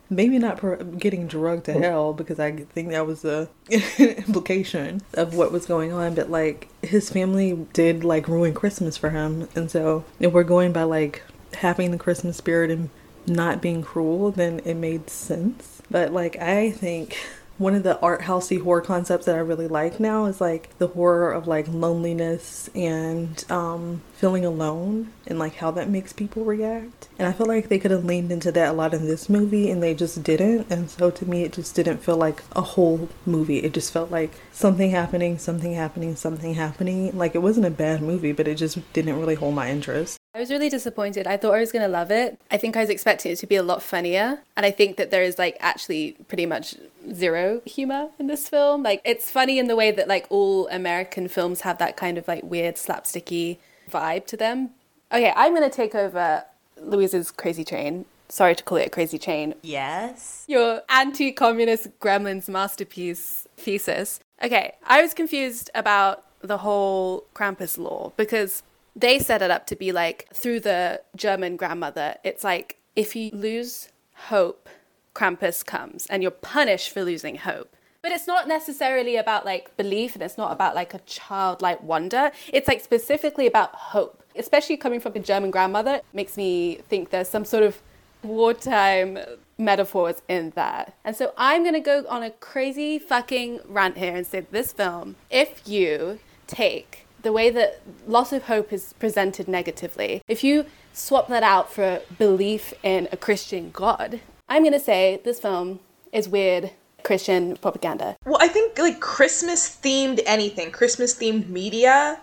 Maybe 0.08 0.38
not 0.38 0.58
for 0.58 0.76
getting 0.76 1.26
drugged 1.26 1.66
to 1.66 1.74
hell 1.74 2.14
because 2.14 2.40
i 2.40 2.50
think 2.50 2.92
that 2.92 3.06
was 3.06 3.20
the 3.20 3.50
implication 3.98 5.02
of 5.12 5.34
what 5.34 5.52
was 5.52 5.66
going 5.66 5.92
on 5.92 6.14
but 6.14 6.30
like 6.30 6.68
his 6.80 7.10
family 7.10 7.66
did 7.74 8.04
like 8.04 8.26
ruin 8.26 8.54
christmas 8.54 8.96
for 8.96 9.10
him 9.10 9.48
and 9.54 9.70
so 9.70 10.04
if 10.18 10.32
we're 10.32 10.44
going 10.44 10.72
by 10.72 10.84
like 10.84 11.22
having 11.54 11.90
the 11.90 11.98
christmas 11.98 12.38
spirit 12.38 12.70
and 12.70 12.88
not 13.26 13.62
being 13.62 13.82
cruel, 13.82 14.30
then 14.30 14.60
it 14.64 14.74
made 14.74 15.10
sense. 15.10 15.82
But 15.90 16.12
like 16.12 16.36
I 16.36 16.70
think 16.70 17.16
one 17.58 17.74
of 17.74 17.82
the 17.82 17.98
art 18.00 18.22
housey 18.22 18.60
horror 18.60 18.80
concepts 18.80 19.26
that 19.26 19.36
I 19.36 19.40
really 19.40 19.68
like 19.68 20.00
now 20.00 20.24
is 20.26 20.40
like 20.40 20.76
the 20.78 20.88
horror 20.88 21.30
of 21.30 21.46
like 21.46 21.66
loneliness 21.68 22.68
and 22.74 23.44
um, 23.50 24.02
feeling 24.12 24.44
alone 24.44 25.12
and 25.26 25.38
like 25.38 25.56
how 25.56 25.70
that 25.72 25.88
makes 25.88 26.12
people 26.12 26.44
react. 26.44 27.08
And 27.18 27.28
I 27.28 27.32
feel 27.32 27.46
like 27.46 27.68
they 27.68 27.78
could 27.78 27.90
have 27.90 28.04
leaned 28.04 28.32
into 28.32 28.50
that 28.52 28.70
a 28.70 28.72
lot 28.72 28.92
in 28.92 29.06
this 29.06 29.28
movie 29.28 29.70
and 29.70 29.82
they 29.82 29.94
just 29.94 30.22
didn't. 30.22 30.66
And 30.70 30.90
so 30.90 31.10
to 31.10 31.26
me, 31.26 31.42
it 31.42 31.52
just 31.52 31.74
didn't 31.74 31.98
feel 31.98 32.16
like 32.16 32.42
a 32.52 32.62
whole 32.62 33.08
movie. 33.24 33.58
It 33.58 33.72
just 33.72 33.92
felt 33.92 34.10
like 34.10 34.32
something 34.52 34.90
happening, 34.90 35.38
something 35.38 35.74
happening, 35.74 36.16
something 36.16 36.54
happening. 36.54 37.16
Like 37.16 37.34
it 37.34 37.42
wasn't 37.42 37.66
a 37.66 37.70
bad 37.70 38.02
movie, 38.02 38.32
but 38.32 38.48
it 38.48 38.56
just 38.56 38.78
didn't 38.92 39.18
really 39.18 39.36
hold 39.36 39.54
my 39.54 39.70
interest. 39.70 40.18
I 40.34 40.40
was 40.40 40.50
really 40.50 40.68
disappointed. 40.68 41.28
I 41.28 41.36
thought 41.36 41.54
I 41.54 41.60
was 41.60 41.70
going 41.70 41.82
to 41.82 41.88
love 41.88 42.10
it. 42.10 42.40
I 42.50 42.56
think 42.56 42.76
I 42.76 42.80
was 42.80 42.90
expecting 42.90 43.30
it 43.30 43.36
to 43.36 43.46
be 43.46 43.54
a 43.54 43.62
lot 43.62 43.84
funnier. 43.84 44.40
And 44.56 44.66
I 44.66 44.72
think 44.72 44.96
that 44.96 45.12
there 45.12 45.22
is 45.22 45.38
like 45.38 45.56
actually 45.60 46.16
pretty 46.26 46.44
much 46.44 46.74
zero 47.12 47.60
humor 47.64 48.10
in 48.18 48.26
this 48.26 48.48
film. 48.48 48.82
Like 48.82 49.00
it's 49.04 49.30
funny 49.30 49.58
in 49.58 49.66
the 49.66 49.76
way 49.76 49.90
that 49.90 50.08
like 50.08 50.26
all 50.30 50.68
American 50.68 51.28
films 51.28 51.62
have 51.62 51.78
that 51.78 51.96
kind 51.96 52.18
of 52.18 52.28
like 52.28 52.42
weird 52.42 52.76
slapsticky 52.76 53.58
vibe 53.90 54.26
to 54.26 54.36
them. 54.36 54.70
Okay, 55.12 55.32
I'm 55.36 55.54
going 55.54 55.68
to 55.68 55.74
take 55.74 55.94
over 55.94 56.44
Louisa's 56.80 57.30
crazy 57.30 57.64
train. 57.64 58.04
Sorry 58.28 58.54
to 58.54 58.64
call 58.64 58.78
it 58.78 58.86
a 58.86 58.90
crazy 58.90 59.18
chain. 59.18 59.54
Yes. 59.62 60.44
Your 60.48 60.82
anti 60.88 61.30
communist 61.32 61.98
gremlins 62.00 62.48
masterpiece 62.48 63.46
thesis. 63.56 64.20
Okay, 64.42 64.74
I 64.84 65.02
was 65.02 65.14
confused 65.14 65.70
about 65.74 66.24
the 66.40 66.58
whole 66.58 67.26
Krampus 67.34 67.78
lore 67.78 68.12
because 68.16 68.62
they 68.96 69.18
set 69.18 69.42
it 69.42 69.50
up 69.50 69.66
to 69.66 69.76
be 69.76 69.92
like 69.92 70.28
through 70.32 70.60
the 70.60 71.00
German 71.16 71.56
grandmother, 71.56 72.16
it's 72.22 72.44
like 72.44 72.78
if 72.94 73.16
you 73.16 73.30
lose 73.32 73.88
hope, 74.14 74.68
Krampus 75.14 75.64
comes 75.64 76.06
and 76.08 76.22
you're 76.22 76.30
punished 76.30 76.90
for 76.90 77.04
losing 77.04 77.36
hope. 77.36 77.74
But 78.02 78.12
it's 78.12 78.26
not 78.26 78.46
necessarily 78.46 79.16
about 79.16 79.46
like 79.46 79.74
belief 79.76 80.14
and 80.14 80.22
it's 80.22 80.36
not 80.36 80.52
about 80.52 80.74
like 80.74 80.92
a 80.92 80.98
childlike 81.06 81.82
wonder. 81.82 82.32
It's 82.52 82.68
like 82.68 82.82
specifically 82.82 83.46
about 83.46 83.74
hope. 83.74 84.22
Especially 84.36 84.76
coming 84.76 85.00
from 85.00 85.14
a 85.14 85.20
German 85.20 85.50
grandmother, 85.50 86.00
makes 86.12 86.36
me 86.36 86.80
think 86.88 87.10
there's 87.10 87.28
some 87.28 87.44
sort 87.44 87.62
of 87.62 87.80
wartime 88.22 89.18
metaphors 89.56 90.20
in 90.28 90.50
that. 90.50 90.94
And 91.04 91.16
so 91.16 91.32
I'm 91.36 91.62
going 91.62 91.74
to 91.74 91.80
go 91.80 92.04
on 92.08 92.22
a 92.22 92.30
crazy 92.30 92.98
fucking 92.98 93.60
rant 93.66 93.96
here 93.96 94.14
and 94.14 94.26
say 94.26 94.40
this 94.50 94.72
film, 94.72 95.16
if 95.30 95.66
you 95.68 96.18
take 96.46 97.06
the 97.22 97.32
way 97.32 97.48
that 97.50 97.80
loss 98.06 98.32
of 98.32 98.44
hope 98.44 98.72
is 98.72 98.92
presented 98.94 99.48
negatively, 99.48 100.20
if 100.28 100.44
you 100.44 100.66
swap 100.92 101.28
that 101.28 101.42
out 101.42 101.72
for 101.72 102.02
belief 102.18 102.74
in 102.82 103.08
a 103.12 103.16
Christian 103.16 103.70
God, 103.70 104.20
I'm 104.54 104.62
going 104.62 104.72
to 104.72 104.78
say 104.78 105.20
this 105.24 105.40
film 105.40 105.80
is 106.12 106.28
weird 106.28 106.70
Christian 107.02 107.56
propaganda. 107.56 108.14
Well, 108.24 108.38
I 108.40 108.46
think 108.46 108.78
like 108.78 109.00
Christmas 109.00 109.68
themed 109.68 110.20
anything, 110.26 110.70
Christmas 110.70 111.12
themed 111.18 111.48
media 111.48 112.20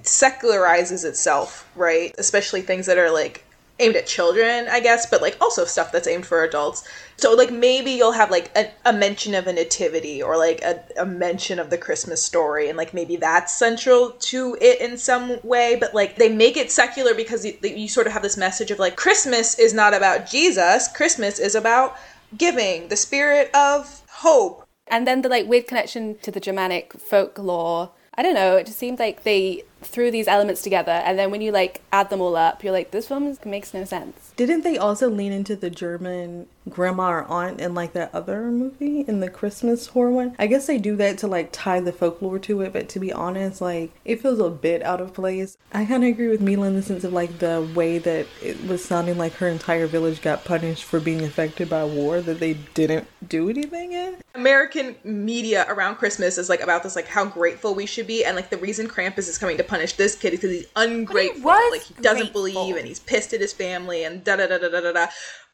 secularizes 0.00 1.04
itself, 1.04 1.70
right? 1.76 2.14
Especially 2.16 2.62
things 2.62 2.86
that 2.86 2.96
are 2.96 3.10
like 3.10 3.43
aimed 3.80 3.96
at 3.96 4.06
children, 4.06 4.66
I 4.70 4.80
guess, 4.80 5.06
but 5.06 5.20
like 5.20 5.36
also 5.40 5.64
stuff 5.64 5.90
that's 5.90 6.06
aimed 6.06 6.26
for 6.26 6.44
adults. 6.44 6.86
So 7.16 7.34
like 7.34 7.50
maybe 7.50 7.90
you'll 7.90 8.12
have 8.12 8.30
like 8.30 8.50
a, 8.56 8.70
a 8.84 8.92
mention 8.92 9.34
of 9.34 9.46
a 9.46 9.52
nativity 9.52 10.22
or 10.22 10.36
like 10.36 10.62
a, 10.62 10.82
a 10.96 11.04
mention 11.04 11.58
of 11.58 11.70
the 11.70 11.78
Christmas 11.78 12.22
story 12.22 12.68
and 12.68 12.78
like 12.78 12.94
maybe 12.94 13.16
that's 13.16 13.52
central 13.52 14.12
to 14.12 14.56
it 14.60 14.80
in 14.80 14.96
some 14.96 15.38
way, 15.42 15.76
but 15.78 15.92
like 15.94 16.16
they 16.16 16.28
make 16.28 16.56
it 16.56 16.70
secular 16.70 17.14
because 17.14 17.44
you, 17.44 17.56
you 17.62 17.88
sort 17.88 18.06
of 18.06 18.12
have 18.12 18.22
this 18.22 18.36
message 18.36 18.70
of 18.70 18.78
like 18.78 18.96
Christmas 18.96 19.58
is 19.58 19.74
not 19.74 19.92
about 19.92 20.28
Jesus, 20.28 20.88
Christmas 20.88 21.38
is 21.38 21.56
about 21.56 21.96
giving, 22.36 22.88
the 22.88 22.96
spirit 22.96 23.50
of 23.54 24.02
hope. 24.08 24.66
And 24.86 25.06
then 25.06 25.22
the 25.22 25.28
like 25.28 25.46
weird 25.48 25.66
connection 25.66 26.16
to 26.18 26.30
the 26.30 26.40
Germanic 26.40 26.92
folklore. 26.92 27.90
I 28.16 28.22
don't 28.22 28.34
know, 28.34 28.56
it 28.56 28.66
just 28.66 28.78
seemed 28.78 29.00
like 29.00 29.24
they 29.24 29.64
threw 29.84 30.10
these 30.10 30.28
elements 30.28 30.62
together, 30.62 30.92
and 30.92 31.18
then 31.18 31.30
when 31.30 31.40
you 31.40 31.52
like 31.52 31.82
add 31.92 32.10
them 32.10 32.20
all 32.20 32.36
up, 32.36 32.62
you're 32.62 32.72
like, 32.72 32.90
this 32.90 33.08
film 33.08 33.36
makes 33.44 33.74
no 33.74 33.84
sense. 33.84 34.32
Didn't 34.36 34.62
they 34.62 34.76
also 34.76 35.08
lean 35.08 35.32
into 35.32 35.56
the 35.56 35.70
German 35.70 36.46
grandma 36.68 37.10
or 37.10 37.24
aunt 37.24 37.60
in 37.60 37.74
like 37.74 37.92
that 37.92 38.14
other 38.14 38.50
movie 38.50 39.00
in 39.02 39.20
the 39.20 39.30
Christmas 39.30 39.88
horror 39.88 40.10
one? 40.10 40.34
I 40.38 40.46
guess 40.46 40.66
they 40.66 40.78
do 40.78 40.96
that 40.96 41.18
to 41.18 41.26
like 41.26 41.50
tie 41.52 41.80
the 41.80 41.92
folklore 41.92 42.38
to 42.40 42.62
it, 42.62 42.72
but 42.72 42.88
to 42.90 43.00
be 43.00 43.12
honest, 43.12 43.60
like 43.60 43.92
it 44.04 44.20
feels 44.20 44.40
a 44.40 44.50
bit 44.50 44.82
out 44.82 45.00
of 45.00 45.14
place. 45.14 45.56
I 45.72 45.84
kind 45.84 46.04
of 46.04 46.10
agree 46.10 46.28
with 46.28 46.40
Mila 46.40 46.66
in 46.66 46.74
the 46.74 46.82
sense 46.82 47.04
of 47.04 47.12
like 47.12 47.38
the 47.38 47.68
way 47.74 47.98
that 47.98 48.26
it 48.42 48.64
was 48.66 48.84
sounding 48.84 49.18
like 49.18 49.34
her 49.34 49.48
entire 49.48 49.86
village 49.86 50.22
got 50.22 50.44
punished 50.44 50.84
for 50.84 51.00
being 51.00 51.22
affected 51.22 51.68
by 51.68 51.84
war 51.84 52.20
that 52.20 52.40
they 52.40 52.54
didn't 52.74 53.06
do 53.28 53.48
anything 53.48 53.92
in. 53.92 54.16
American 54.34 54.96
media 55.04 55.64
around 55.68 55.96
Christmas 55.96 56.38
is 56.38 56.48
like 56.48 56.60
about 56.60 56.82
this 56.82 56.96
like 56.96 57.06
how 57.06 57.24
grateful 57.24 57.74
we 57.74 57.86
should 57.86 58.06
be 58.06 58.24
and 58.24 58.36
like 58.36 58.50
the 58.50 58.56
reason 58.56 58.88
Krampus 58.88 59.28
is 59.28 59.38
coming 59.38 59.56
to 59.56 59.64
punish 59.74 59.94
this 59.94 60.14
kid 60.14 60.30
because 60.30 60.50
he's 60.50 60.66
ungrateful. 60.76 61.42
was 61.42 61.72
like 61.72 61.82
he 61.82 61.94
doesn't 62.02 62.32
grateful. 62.32 62.42
believe 62.42 62.76
and 62.76 62.86
he's 62.86 63.00
pissed 63.00 63.32
at 63.32 63.40
his 63.40 63.52
family 63.52 64.04
and 64.04 64.22
da 64.22 64.36
da 64.36 64.46
da 64.46 64.58
da 64.58 64.68
da 64.68 64.80
da 64.80 64.92
da. 64.92 65.06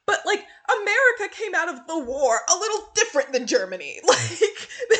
But 0.06 0.20
like 0.26 0.44
America 0.70 1.34
came 1.34 1.54
out 1.54 1.68
of 1.68 1.86
the 1.86 1.98
war 1.98 2.40
a 2.52 2.58
little 2.58 2.88
different 2.94 3.32
than 3.32 3.46
Germany. 3.46 4.00
Like 4.10 4.58
they, 4.90 4.96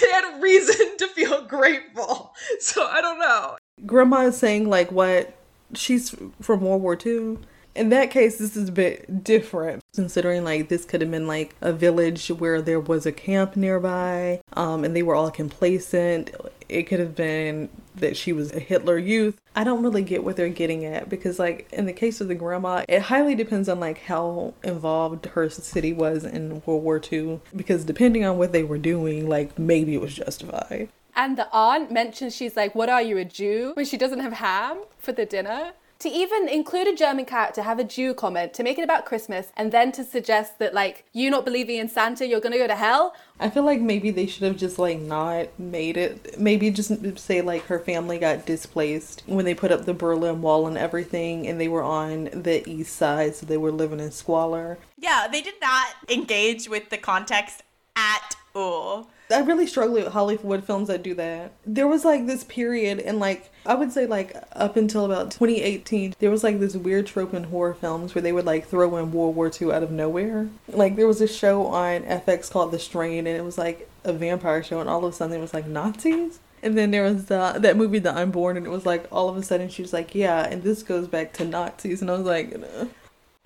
they 0.00 0.10
had 0.10 0.36
a 0.36 0.40
reason 0.40 0.96
to 0.98 1.08
feel 1.08 1.44
grateful. 1.46 2.34
So 2.60 2.86
I 2.86 3.00
don't 3.00 3.18
know. 3.18 3.56
Grandma 3.86 4.22
is 4.22 4.36
saying 4.36 4.68
like 4.68 4.90
what 4.90 5.36
she's 5.74 6.14
from 6.40 6.62
World 6.62 6.82
War 6.82 6.98
II. 7.04 7.38
In 7.74 7.88
that 7.88 8.10
case, 8.10 8.38
this 8.38 8.56
is 8.56 8.68
a 8.68 8.72
bit 8.72 9.24
different, 9.24 9.82
considering 9.94 10.44
like 10.44 10.68
this 10.68 10.84
could 10.84 11.00
have 11.00 11.10
been 11.10 11.26
like 11.26 11.56
a 11.60 11.72
village 11.72 12.28
where 12.28 12.62
there 12.62 12.78
was 12.80 13.04
a 13.04 13.12
camp 13.12 13.56
nearby, 13.56 14.40
um, 14.52 14.84
and 14.84 14.94
they 14.94 15.02
were 15.02 15.16
all 15.16 15.30
complacent. 15.30 16.30
It 16.68 16.84
could 16.84 17.00
have 17.00 17.16
been 17.16 17.68
that 17.94 18.16
she 18.16 18.32
was 18.32 18.52
a 18.52 18.58
Hitler 18.58 18.98
youth. 18.98 19.40
I 19.54 19.64
don't 19.64 19.82
really 19.82 20.02
get 20.02 20.24
what 20.24 20.36
they're 20.36 20.48
getting 20.48 20.84
at 20.84 21.08
because, 21.08 21.38
like, 21.38 21.68
in 21.72 21.86
the 21.86 21.92
case 21.92 22.20
of 22.20 22.28
the 22.28 22.34
grandma, 22.34 22.84
it 22.88 23.02
highly 23.02 23.34
depends 23.34 23.68
on 23.68 23.80
like 23.80 24.02
how 24.02 24.54
involved 24.62 25.26
her 25.26 25.48
city 25.48 25.92
was 25.92 26.24
in 26.24 26.62
World 26.66 26.82
War 26.82 27.00
II. 27.12 27.40
Because 27.54 27.84
depending 27.84 28.24
on 28.24 28.38
what 28.38 28.52
they 28.52 28.64
were 28.64 28.78
doing, 28.78 29.28
like 29.28 29.58
maybe 29.58 29.94
it 29.94 30.00
was 30.00 30.14
justified. 30.14 30.88
And 31.16 31.38
the 31.38 31.48
aunt 31.52 31.92
mentions 31.92 32.34
she's 32.34 32.56
like, 32.56 32.74
What 32.74 32.88
are 32.88 33.02
you, 33.02 33.18
a 33.18 33.24
Jew? 33.24 33.72
When 33.74 33.86
she 33.86 33.96
doesn't 33.96 34.20
have 34.20 34.34
ham 34.34 34.82
for 34.98 35.12
the 35.12 35.24
dinner. 35.24 35.72
To 36.04 36.10
even 36.10 36.50
include 36.50 36.86
a 36.86 36.94
German 36.94 37.24
character, 37.24 37.62
have 37.62 37.78
a 37.78 37.82
Jew 37.82 38.12
comment, 38.12 38.52
to 38.52 38.62
make 38.62 38.76
it 38.76 38.82
about 38.82 39.06
Christmas, 39.06 39.50
and 39.56 39.72
then 39.72 39.90
to 39.92 40.04
suggest 40.04 40.58
that, 40.58 40.74
like, 40.74 41.06
you 41.14 41.30
not 41.30 41.46
believing 41.46 41.78
in 41.78 41.88
Santa, 41.88 42.26
you're 42.26 42.40
gonna 42.40 42.58
go 42.58 42.66
to 42.66 42.76
hell. 42.76 43.14
I 43.40 43.48
feel 43.48 43.62
like 43.62 43.80
maybe 43.80 44.10
they 44.10 44.26
should 44.26 44.42
have 44.42 44.58
just 44.58 44.78
like 44.78 44.98
not 44.98 45.58
made 45.58 45.96
it. 45.96 46.38
Maybe 46.38 46.70
just 46.70 47.18
say 47.18 47.40
like 47.40 47.64
her 47.68 47.78
family 47.78 48.18
got 48.18 48.44
displaced 48.44 49.22
when 49.24 49.46
they 49.46 49.54
put 49.54 49.72
up 49.72 49.86
the 49.86 49.94
Berlin 49.94 50.42
Wall 50.42 50.66
and 50.66 50.76
everything, 50.76 51.46
and 51.46 51.58
they 51.58 51.68
were 51.68 51.82
on 51.82 52.24
the 52.34 52.68
east 52.68 52.96
side, 52.96 53.34
so 53.34 53.46
they 53.46 53.56
were 53.56 53.72
living 53.72 53.98
in 53.98 54.10
squalor. 54.10 54.76
Yeah, 54.98 55.26
they 55.26 55.40
did 55.40 55.58
not 55.62 55.94
engage 56.10 56.68
with 56.68 56.90
the 56.90 56.98
context 56.98 57.62
at 57.96 58.36
all. 58.54 59.08
I 59.34 59.40
really 59.40 59.66
struggle 59.66 59.94
with 59.94 60.08
Hollywood 60.08 60.64
films 60.64 60.88
that 60.88 61.02
do 61.02 61.14
that. 61.14 61.52
There 61.66 61.88
was 61.88 62.04
like 62.04 62.26
this 62.26 62.44
period, 62.44 63.00
and 63.00 63.18
like 63.18 63.50
I 63.66 63.74
would 63.74 63.92
say 63.92 64.06
like 64.06 64.36
up 64.52 64.76
until 64.76 65.04
about 65.04 65.30
2018, 65.32 66.14
there 66.18 66.30
was 66.30 66.44
like 66.44 66.60
this 66.60 66.76
weird 66.76 67.06
trope 67.06 67.34
in 67.34 67.44
horror 67.44 67.74
films 67.74 68.14
where 68.14 68.22
they 68.22 68.32
would 68.32 68.46
like 68.46 68.66
throw 68.66 68.96
in 68.96 69.12
World 69.12 69.34
War 69.34 69.50
II 69.60 69.72
out 69.72 69.82
of 69.82 69.90
nowhere. 69.90 70.48
Like 70.68 70.96
there 70.96 71.06
was 71.06 71.20
a 71.20 71.28
show 71.28 71.66
on 71.66 72.02
FX 72.02 72.50
called 72.50 72.70
The 72.70 72.78
Strain, 72.78 73.26
and 73.26 73.36
it 73.36 73.44
was 73.44 73.58
like 73.58 73.88
a 74.04 74.12
vampire 74.12 74.62
show, 74.62 74.80
and 74.80 74.88
all 74.88 75.04
of 75.04 75.12
a 75.12 75.16
sudden 75.16 75.36
it 75.36 75.40
was 75.40 75.54
like 75.54 75.66
Nazis. 75.66 76.38
And 76.62 76.78
then 76.78 76.92
there 76.92 77.02
was 77.02 77.26
the, 77.26 77.56
that 77.58 77.76
movie 77.76 77.98
The 77.98 78.16
Unborn, 78.16 78.56
and 78.56 78.64
it 78.64 78.70
was 78.70 78.86
like 78.86 79.06
all 79.12 79.28
of 79.28 79.36
a 79.36 79.42
sudden 79.42 79.68
she 79.68 79.82
was 79.82 79.92
like, 79.92 80.14
yeah, 80.14 80.46
and 80.46 80.62
this 80.62 80.82
goes 80.82 81.08
back 81.08 81.32
to 81.34 81.44
Nazis, 81.44 82.00
and 82.00 82.10
I 82.10 82.16
was 82.16 82.26
like, 82.26 82.54
"Ugh." 82.78 82.88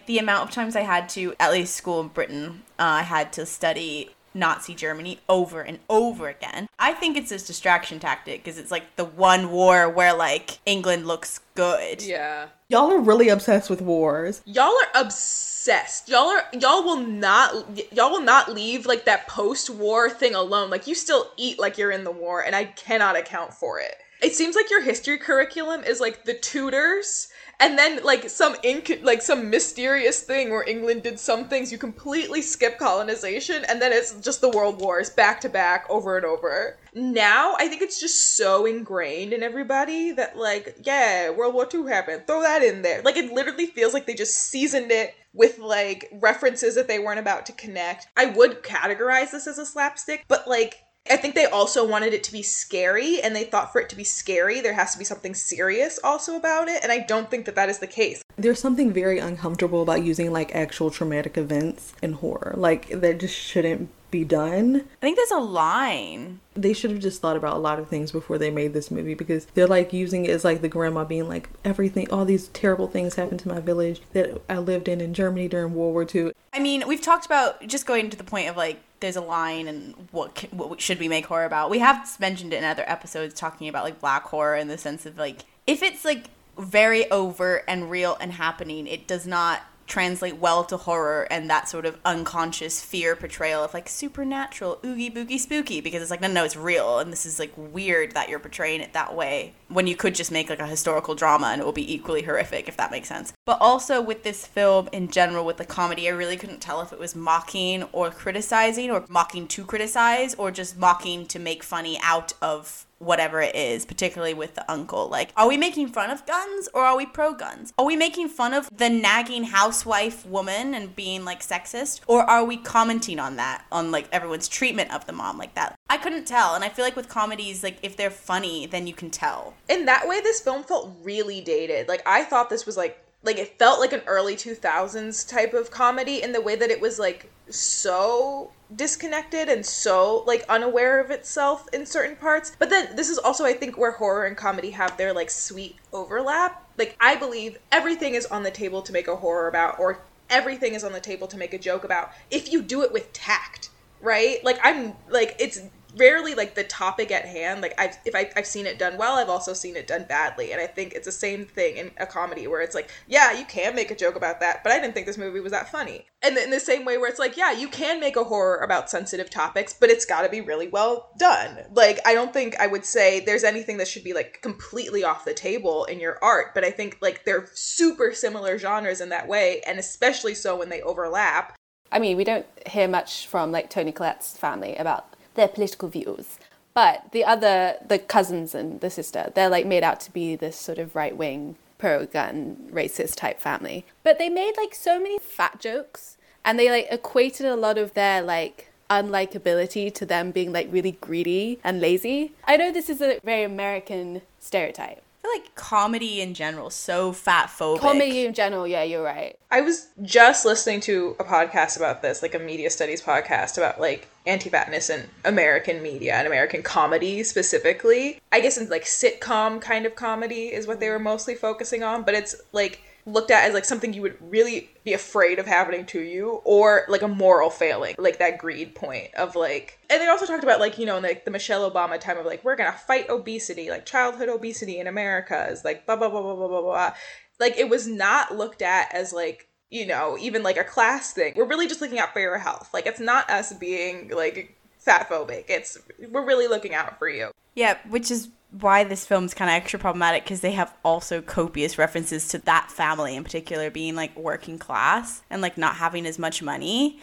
The 0.07 0.19
amount 0.19 0.49
of 0.49 0.55
times 0.55 0.77
I 0.77 0.83
had 0.83 1.09
to, 1.11 1.35
at 1.39 1.53
least 1.53 1.75
school 1.75 2.01
in 2.01 2.09
Britain, 2.09 2.63
uh, 2.79 2.83
I 2.83 3.03
had 3.03 3.33
to 3.35 3.45
study 3.45 4.11
Nazi 4.39 4.75
Germany 4.75 5.19
over 5.29 5.61
and 5.61 5.79
over 5.89 6.29
again. 6.29 6.69
I 6.79 6.93
think 6.93 7.17
it's 7.17 7.31
this 7.31 7.47
distraction 7.47 7.99
tactic 7.99 8.43
because 8.43 8.59
it's 8.59 8.71
like 8.71 8.97
the 8.97 9.05
one 9.05 9.51
war 9.51 9.89
where 9.89 10.15
like 10.15 10.59
England 10.67 11.07
looks 11.07 11.41
good. 11.55 12.03
Yeah. 12.03 12.49
y'all 12.69 12.93
are 12.93 13.01
really 13.01 13.29
obsessed 13.29 13.69
with 13.69 13.83
wars. 13.83 14.43
Y'all 14.45 14.73
are 14.73 15.03
obsessed. 15.03 16.09
Y'all 16.09 16.29
are 16.29 16.45
y'all 16.53 16.85
will 16.85 16.97
not 16.97 17.53
y'all 17.93 18.11
will 18.11 18.23
not 18.23 18.53
leave 18.53 18.87
like 18.87 19.05
that 19.07 19.27
post-war 19.27 20.09
thing 20.11 20.35
alone. 20.35 20.71
Like 20.71 20.87
you 20.87 20.95
still 20.95 21.31
eat 21.37 21.59
like 21.59 21.79
you're 21.79 21.91
in 21.91 22.05
the 22.05 22.11
war 22.11 22.45
and 22.45 22.55
I 22.55 22.65
cannot 22.65 23.17
account 23.17 23.53
for 23.53 23.81
it. 23.81 23.97
It 24.21 24.35
seems 24.35 24.57
like 24.57 24.71
your 24.71 24.83
history 24.83 25.19
curriculum 25.19 25.85
is 25.85 26.01
like 26.01 26.25
the 26.25 26.35
Tudors 26.35 27.29
and 27.61 27.79
then 27.79 28.03
like 28.05 28.29
some 28.31 28.55
inc- 28.57 29.03
like 29.03 29.23
some 29.23 29.51
mysterious 29.51 30.23
thing 30.23 30.51
where 30.51 30.69
England 30.69 31.03
did 31.03 31.19
some 31.19 31.49
things 31.49 31.73
you 31.73 31.79
completely 31.79 32.41
skip 32.41 32.79
colonization 32.79 33.65
and 33.69 33.83
then 33.83 33.93
it's 33.93 34.15
just 34.21 34.41
the 34.41 34.51
world 34.51 34.81
wars 34.81 35.11
back 35.11 35.41
to 35.41 35.49
back 35.49 35.85
over 35.89 36.17
and 36.17 36.25
over. 36.25 36.79
Now 36.95 37.55
I 37.59 37.69
think 37.69 37.83
it's 37.83 38.01
just 38.01 38.37
so 38.37 38.67
ingrained 38.67 39.33
in 39.33 39.43
everybody 39.43 40.13
that 40.13 40.37
like 40.37 40.77
yeah, 40.85 41.31
World 41.31 41.55
War 41.55 41.69
II 41.73 41.89
happened. 41.89 42.27
Throw 42.27 42.43
that 42.43 42.63
in 42.63 42.83
there. 42.83 43.03
Like 43.03 43.17
it 43.17 43.33
literally 43.33 43.67
feels 43.67 43.93
like 43.93 44.07
they 44.07 44.15
just 44.15 44.37
seasoned 44.37 44.93
it 44.93 45.15
with 45.33 45.59
like 45.59 46.09
references 46.13 46.75
that 46.77 46.89
they 46.89 46.99
weren't 46.99 47.21
about 47.21 47.47
to 47.47 47.53
connect. 47.53 48.09
I 48.17 48.27
would 48.27 48.63
categorize 48.63 49.31
this 49.31 49.47
as 49.47 49.59
a 49.59 49.67
slapstick, 49.67 50.25
but 50.29 50.49
like 50.49 50.85
I 51.11 51.17
think 51.17 51.35
they 51.35 51.47
also 51.47 51.87
wanted 51.87 52.13
it 52.13 52.23
to 52.25 52.33
be 52.33 52.43
scary, 52.43 53.21
and 53.23 53.35
they 53.35 53.45
thought 53.45 53.73
for 53.73 53.81
it 53.81 53.89
to 53.91 53.97
be 53.97 54.05
scary, 54.05 54.61
there 54.61 54.75
has 54.75 54.93
to 54.93 54.99
be 54.99 55.05
something 55.05 55.35
serious 55.35 55.99
also 56.05 56.37
about 56.37 56.69
it, 56.69 56.83
and 56.83 56.93
I 56.93 56.99
don't 56.99 57.31
think 57.31 57.47
that 57.47 57.55
that 57.55 57.69
is 57.69 57.79
the 57.79 57.87
case. 57.87 58.23
There's 58.37 58.61
something 58.61 58.93
very 58.93 59.19
uncomfortable 59.19 59.83
about 59.83 60.05
using 60.05 60.33
like 60.33 60.55
actual 60.55 60.91
traumatic 60.91 61.37
events 61.37 61.95
in 62.03 62.13
horror. 62.15 62.55
Like 62.57 62.89
that 62.89 63.19
just 63.19 63.35
shouldn't 63.35 63.91
be 64.11 64.25
done. 64.25 64.77
I 64.77 65.01
think 65.01 65.17
there's 65.17 65.31
a 65.31 65.39
line. 65.39 66.41
They 66.55 66.73
should 66.73 66.91
have 66.91 67.01
just 67.01 67.21
thought 67.21 67.37
about 67.37 67.57
a 67.57 67.61
lot 67.61 67.79
of 67.79 67.89
things 67.89 68.13
before 68.13 68.39
they 68.39 68.51
made 68.51 68.73
this 68.73 68.91
movie 68.91 69.15
because 69.15 69.47
they're 69.55 69.67
like 69.67 69.93
using 69.93 70.25
it 70.25 70.31
as 70.31 70.45
like 70.45 70.63
the 70.63 70.69
grandma 70.69 71.05
being 71.05 71.29
like 71.29 71.49
everything 71.65 72.11
all 72.11 72.25
these 72.25 72.49
terrible 72.49 72.89
things 72.89 73.17
happened 73.17 73.41
to 73.41 73.49
my 73.49 73.61
village 73.61 74.01
that 74.13 74.41
I 74.49 74.59
lived 74.59 74.89
in 74.89 75.01
in 75.01 75.15
Germany 75.15 75.49
during 75.49 75.75
World 75.75 75.93
War 75.93 76.07
II. 76.13 76.33
I 76.53 76.61
mean, 76.61 76.85
we've 76.87 77.03
talked 77.03 77.27
about 77.27 77.67
just 77.67 77.87
going 77.87 78.09
to 78.11 78.17
the 78.17 78.25
point 78.25 78.49
of 78.49 78.57
like 78.57 78.81
there's 79.01 79.17
a 79.17 79.21
line 79.21 79.69
and 79.69 79.95
what 80.11 80.35
can, 80.35 80.51
what 80.51 80.81
should 80.81 80.99
we 80.99 81.09
make 81.09 81.27
horror 81.27 81.45
about. 81.45 81.71
We 81.71 81.79
have 81.79 82.19
mentioned 82.21 82.53
it 82.53 82.57
in 82.57 82.65
other 82.65 82.85
episodes 82.87 83.35
talking 83.35 83.69
about 83.69 83.85
like 83.85 84.01
black 84.01 84.25
horror 84.25 84.57
in 84.57 84.69
the 84.69 84.79
sense 84.79 85.07
of 85.07 85.19
like 85.19 85.45
if 85.67 85.83
it's 85.83 86.05
like 86.05 86.31
very 86.59 87.11
overt 87.11 87.65
and 87.69 87.91
real 87.91 88.17
and 88.21 88.33
happening, 88.33 88.87
it 88.87 89.07
does 89.07 89.27
not 89.27 89.63
translate 89.89 90.37
well 90.37 90.63
to 90.65 90.77
horror 90.77 91.27
and 91.31 91.49
that 91.49 91.69
sort 91.69 91.87
of 91.87 91.99
unconscious 92.05 92.85
fear 92.85 93.17
portrayal 93.17 93.65
of 93.65 93.75
like 93.75 93.89
supernatural, 93.89 94.79
oogie 94.85 95.11
boogie 95.11 95.41
spooky 95.41 95.81
because 95.81 96.03
it's 96.03 96.11
like 96.11 96.21
no 96.21 96.29
no 96.29 96.45
it's 96.45 96.57
real 96.57 96.99
and 96.99 97.11
this 97.11 97.25
is 97.27 97.39
like 97.39 97.53
weird 97.57 98.13
that 98.13 98.29
you're 98.29 98.39
portraying 98.39 98.81
it 98.81 98.93
that 98.93 99.17
way 99.17 99.55
when 99.69 99.87
you 99.87 99.97
could 99.97 100.15
just 100.15 100.31
make 100.31 100.51
like 100.51 100.61
a 100.61 100.67
historical 100.67 101.15
drama 101.15 101.49
and 101.49 101.61
it 101.61 101.65
will 101.65 101.73
be 101.73 101.93
equally 101.93 102.23
horrific 102.23 102.69
if 102.69 102.77
that 102.77 102.91
makes 102.91 103.09
sense. 103.09 103.33
But 103.47 103.61
also 103.61 104.01
with 104.01 104.23
this 104.23 104.47
film 104.47 104.89
in 104.93 105.09
general 105.09 105.45
with 105.45 105.57
the 105.57 105.65
comedy 105.65 106.09
I 106.09 106.13
really 106.13 106.37
couldn't 106.37 106.61
tell 106.61 106.83
if 106.83 106.93
it 106.93 106.99
was 106.99 107.17
mocking 107.17 107.85
or 107.93 108.11
criticizing 108.11 108.91
or 108.91 109.05
mocking 109.09 109.49
to 109.49 109.65
criticize 109.65 110.35
or 110.35 110.51
just 110.51 110.79
mocking 110.79 111.27
to 111.27 111.39
make 111.39 111.63
funny 111.63 111.99
out 112.03 112.35
of 112.43 112.85
whatever 112.99 113.41
it 113.41 113.55
is, 113.55 113.85
particularly 113.87 114.35
with 114.35 114.55
the 114.55 114.71
uncle. 114.71 115.09
Like, 115.09 115.33
are 115.37 115.49
we 115.49 115.57
making 115.57 115.89
fun 115.89 116.11
of 116.11 116.27
guns 116.27 116.69
or 116.75 116.83
are 116.83 116.97
we 116.97 117.07
pro 117.07 117.35
guns? 117.35 117.73
Are 117.79 117.85
we 117.85 117.97
making 117.97 118.29
fun 118.29 118.55
of 118.55 118.69
the 118.77 118.89
nagging 118.89 119.45
housewife 119.45 120.27
woman 120.27 120.75
and 120.75 120.95
being 120.95 121.25
like 121.25 121.41
sexist? 121.41 122.01
Or 122.07 122.23
are 122.23 122.45
we 122.45 122.57
commenting 122.57 123.19
on 123.19 123.37
that, 123.37 123.65
on 123.71 123.91
like 123.91 124.09
everyone's 124.13 124.49
treatment 124.49 124.93
of 124.93 125.07
the 125.07 125.13
mom 125.13 125.39
like 125.39 125.55
that? 125.55 125.75
I 125.89 125.97
couldn't 125.97 126.27
tell. 126.27 126.55
And 126.55 126.65
I 126.65 126.69
feel 126.69 126.85
like 126.85 126.97
with 126.97 127.09
comedies, 127.09 127.63
like 127.63 127.79
if 127.83 127.97
they're 127.97 128.11
funny, 128.11 128.67
then 128.67 128.87
you 128.87 128.95
can 128.95 129.11
tell. 129.11 129.55
In 129.69 129.87
that 129.87 130.07
way, 130.09 130.21
this 130.21 130.41
film 130.41 130.63
felt 130.65 130.97
really 131.03 131.41
dated. 131.41 131.89
Like, 131.89 132.03
I 132.07 132.25
thought 132.25 132.51
this 132.51 132.67
was 132.67 132.77
like, 132.77 133.05
like 133.23 133.39
it 133.39 133.59
felt 133.59 133.81
like 133.81 133.93
an 133.93 134.03
early 134.07 134.37
2000s 134.37 135.29
type 135.29 135.53
of 135.55 135.71
comedy 135.71 136.23
in 136.23 136.33
the 136.33 136.41
way 136.41 136.57
that 136.57 136.71
it 136.71 136.81
was 136.81 136.99
like 136.99 137.31
so 137.51 138.51
disconnected 138.75 139.49
and 139.49 139.65
so 139.65 140.23
like 140.27 140.45
unaware 140.49 141.01
of 141.01 141.11
itself 141.11 141.67
in 141.73 141.87
certain 141.87 142.17
parts. 142.17 142.53
But 142.59 142.71
then 142.71 142.95
this 142.97 143.09
is 143.09 143.19
also 143.19 143.45
I 143.45 143.55
think 143.55 143.77
where 143.77 143.93
horror 143.93 144.27
and 144.27 144.37
comedy 144.37 144.71
have 144.71 144.97
their 144.97 145.13
like 145.13 145.31
sweet 145.31 145.77
overlap. 145.93 146.69
Like 146.77 146.97
I 147.01 147.17
believe 147.17 147.59
everything 147.73 148.15
is 148.15 148.27
on 148.27 148.43
the 148.43 148.51
table 148.51 148.83
to 148.83 148.93
make 148.93 149.09
a 149.09 149.17
horror 149.17 149.49
about 149.49 149.79
or 149.79 150.01
everything 150.31 150.75
is 150.75 150.85
on 150.85 150.93
the 150.93 151.01
table 151.01 151.27
to 151.29 151.39
make 151.39 151.55
a 151.55 151.59
joke 151.59 151.85
about 151.85 152.13
if 152.31 152.53
you 152.53 152.63
do 152.63 152.83
it 152.83 152.93
with 152.93 153.13
tact, 153.13 153.71
right? 154.01 154.45
Like 154.45 154.59
I'm 154.63 154.95
like 155.09 155.35
it's 155.39 155.61
rarely 155.97 156.35
like 156.35 156.55
the 156.55 156.65
topic 156.65 157.11
at 157.11 157.25
hand. 157.25 157.61
Like 157.61 157.75
i've 157.79 157.97
if 158.05 158.15
I, 158.15 158.31
i've 158.37 158.47
seen 158.47 158.67
it 158.67 158.79
done 158.79 158.97
well 158.97 159.17
i've 159.17 159.29
also 159.29 159.53
seen 159.53 159.77
it 159.77 159.87
done 159.87 160.05
badly. 160.09 160.53
And 160.53 160.61
i 160.61 160.67
think 160.67 160.93
it's 160.93 161.07
the 161.07 161.13
same 161.13 161.45
thing 161.45 161.77
in 161.77 161.91
a 161.99 162.07
comedy 162.07 162.47
where 162.47 162.61
it's 162.61 162.75
like 162.75 162.91
yeah 163.07 163.33
you 163.33 163.45
can 163.45 163.75
make 163.75 163.91
a 163.91 163.97
joke 163.97 164.17
about 164.17 164.41
that 164.41 164.63
but 164.63 164.73
i 164.73 164.79
didn't 164.79 164.95
think 164.95 165.07
this 165.07 165.19
movie 165.19 165.41
was 165.41 165.53
that 165.53 165.71
funny. 165.71 166.07
And 166.23 166.37
in 166.37 166.51
the 166.51 166.59
same 166.59 166.85
way 166.85 166.99
where 166.99 167.09
it's 167.09 167.19
like 167.19 167.37
yeah 167.37 167.53
you 167.53 167.69
can 167.69 168.01
make 168.01 168.17
a 168.17 168.25
horror 168.25 168.59
about 168.59 168.91
sensitive 168.91 169.31
topics 169.31 169.73
but 169.73 169.91
it's 169.91 170.05
got 170.05 170.23
to 170.23 170.29
be 170.29 170.41
really 170.41 170.69
well 170.69 171.11
done. 171.19 171.59
Like 171.73 172.01
i 172.07 172.15
don't 172.15 172.33
think 172.33 172.57
i 172.61 172.67
would 172.67 172.85
say 172.85 173.21
there's 173.21 173.45
anything 173.45 173.79
that 173.79 173.89
should 173.89 174.05
be 174.05 174.13
like 174.13 174.41
completely 174.43 175.05
off 175.05 175.25
the 175.25 175.35
table 175.35 175.85
in 175.85 176.01
your 176.01 176.19
art 176.23 176.55
but 176.55 176.65
i 176.65 176.71
think 176.71 176.99
like 177.01 177.25
they're 177.25 177.49
super 177.55 178.13
similar 178.13 178.59
genres 178.59 179.01
in 179.01 179.09
that 179.11 179.29
way 179.29 179.61
and 179.67 179.79
especially 179.79 180.35
so 180.35 180.57
when 180.57 180.69
they 180.69 180.83
overlap. 180.83 181.55
I 181.91 181.99
mean, 181.99 182.17
we 182.17 182.25
don't 182.25 182.47
hear 182.67 182.87
much 182.87 183.27
from 183.27 183.51
like 183.51 183.71
Toni 183.71 183.93
Collette's 183.93 184.37
family 184.37 184.77
about 184.77 185.15
their 185.39 185.49
political 185.49 185.89
views. 185.89 186.39
But 186.75 187.13
the 187.13 187.25
other, 187.25 187.77
the 187.87 187.99
cousins 187.99 188.55
and 188.55 188.81
the 188.81 188.91
sister, 188.91 189.33
they're 189.35 189.49
like 189.49 189.67
made 189.67 189.83
out 189.83 190.01
to 190.01 190.13
be 190.13 190.37
this 190.37 190.57
sort 190.57 190.79
of 190.79 190.95
right 190.95 191.17
wing, 191.17 191.57
pro 191.79 192.07
gun, 192.07 192.69
racist 192.71 193.17
type 193.17 193.41
family. 193.41 193.87
But 194.03 194.19
they 194.19 194.29
made 194.29 194.57
like 194.57 194.75
so 194.75 195.01
many 195.01 195.19
fat 195.19 195.61
jokes 195.61 196.19
and 196.45 196.59
they 196.59 196.71
like 196.71 196.89
equated 196.91 197.47
a 197.47 197.57
lot 197.57 197.79
of 197.79 197.95
their 197.95 198.21
like 198.21 198.71
unlikability 198.91 199.93
to 199.95 200.07
them 200.07 200.31
being 200.31 200.53
like 200.53 200.69
really 200.71 200.93
greedy 200.93 201.59
and 201.65 201.81
lazy. 201.81 202.33
I 202.45 202.57
know 202.57 202.73
this 202.73 202.91
is 202.91 203.01
a 203.01 203.21
very 203.25 203.43
American 203.43 204.23
stereotype. 204.39 205.03
I 205.29 205.33
feel 205.33 205.43
like 205.43 205.55
comedy 205.55 206.21
in 206.21 206.35
general 206.35 206.71
so 206.71 207.13
fat 207.13 207.49
phobic. 207.49 207.81
Comedy 207.81 208.25
in 208.25 208.35
general, 208.35 208.67
yeah, 208.67 208.83
you're 208.83 209.03
right. 209.03 209.39
I 209.51 209.61
was 209.61 209.89
just 210.03 210.45
listening 210.45 210.81
to 210.83 211.17
a 211.19 211.25
podcast 211.25 211.77
about 211.77 212.03
this, 212.03 212.23
like 212.23 212.35
a 212.35 212.39
media 212.39 212.71
studies 212.71 213.03
podcast 213.03 213.57
about 213.59 213.81
like 213.81 214.09
anti-fatness 214.27 214.91
in 214.91 215.09
American 215.25 215.83
media 215.83 216.15
and 216.15 216.27
American 216.27 216.63
comedy 216.63 217.23
specifically. 217.23 218.21
I 218.33 218.41
guess 218.41 218.59
in 218.59 218.69
like 218.69 218.85
sitcom 218.85 219.61
kind 219.61 219.87
of 219.87 219.95
comedy 219.95 220.53
is 220.53 220.67
what 220.67 220.81
they 220.81 220.89
were 220.89 220.99
mostly 220.99 221.35
focusing 221.35 221.83
on, 221.83 222.03
but 222.03 222.15
it's 222.15 222.35
like 222.53 222.83
looked 223.07 223.31
at 223.31 223.45
as 223.45 223.55
like 223.55 223.65
something 223.65 223.95
you 223.95 224.03
would 224.03 224.17
really 224.21 224.71
be 224.85 224.93
afraid 224.93 225.39
of 225.39 225.47
happening 225.47 225.87
to 225.87 226.01
you 226.01 226.41
or 226.45 226.85
like 226.89 227.03
a 227.03 227.09
moral 227.09 227.49
failing 227.49 227.95
like 227.99 228.19
that 228.19 228.37
greed 228.37 228.75
point 228.75 229.15
of 229.15 229.35
like 229.35 229.79
and 229.89 230.01
they 230.01 230.09
also 230.09 230.27
talked 230.27 230.45
about 230.45 230.61
like 230.61 230.79
you 230.79 230.85
know 230.85 230.99
in 230.99 231.03
like 231.03 231.25
the 231.25 231.31
michelle 231.31 231.71
obama 231.71 231.99
time 231.99 232.19
of 232.19 232.27
like 232.27 232.45
we're 232.45 232.57
gonna 232.57 232.71
fight 232.73 233.09
obesity 233.09 233.71
like 233.71 233.87
childhood 233.87 234.29
obesity 234.29 234.79
in 234.79 234.87
america 234.87 235.49
is 235.51 235.65
like 235.65 235.87
blah 235.87 235.97
blah 235.97 236.09
blah 236.09 236.23
blah 236.23 236.35
blah 236.35 236.49
blah 236.49 236.63
blah. 236.63 236.95
Like 237.39 237.57
it 237.57 237.69
was 237.69 237.87
not 237.87 238.37
looked 238.37 238.63
at 238.63 238.93
as 238.95 239.13
like 239.13 239.49
you 239.71 239.87
know 239.87 240.17
even 240.21 240.43
like 240.43 240.57
a 240.57 240.65
class 240.65 241.13
thing. 241.13 241.35
We're 241.37 241.47
really 241.47 241.69
just 241.69 241.81
looking 241.81 241.99
out 241.99 242.13
for 242.13 242.21
your 242.21 242.39
health. 242.39 242.71
Like 242.73 242.87
it's 242.87 243.01
not 243.01 243.31
us 243.31 243.53
being 243.53 244.11
like 244.11 244.57
fat 244.79 245.09
phobic. 245.09 245.45
It's 245.49 245.79
we're 246.11 246.25
really 246.25 246.49
looking 246.49 246.75
out 246.75 246.99
for 246.99 247.09
you. 247.09 247.31
Yeah, 247.55 247.79
which 247.89 248.11
is 248.11 248.29
why 248.51 248.83
this 248.85 249.07
film's 249.07 249.35
kind 249.35 249.51
of 249.51 249.55
extra 249.55 249.79
problematic 249.79 250.25
because 250.25 250.41
they 250.41 250.53
have 250.53 250.75
also 250.85 251.21
copious 251.21 251.77
references 251.77 252.29
to 252.29 252.39
that 252.39 252.71
family 252.71 253.15
in 253.15 253.23
particular 253.23 253.71
being 253.71 253.95
like 253.95 254.17
working 254.17 254.59
class 254.59 255.23
and 255.29 255.43
like 255.43 255.59
not 255.59 255.77
having 255.77 256.07
as 256.07 256.19
much 256.19 256.43
money. 256.43 256.99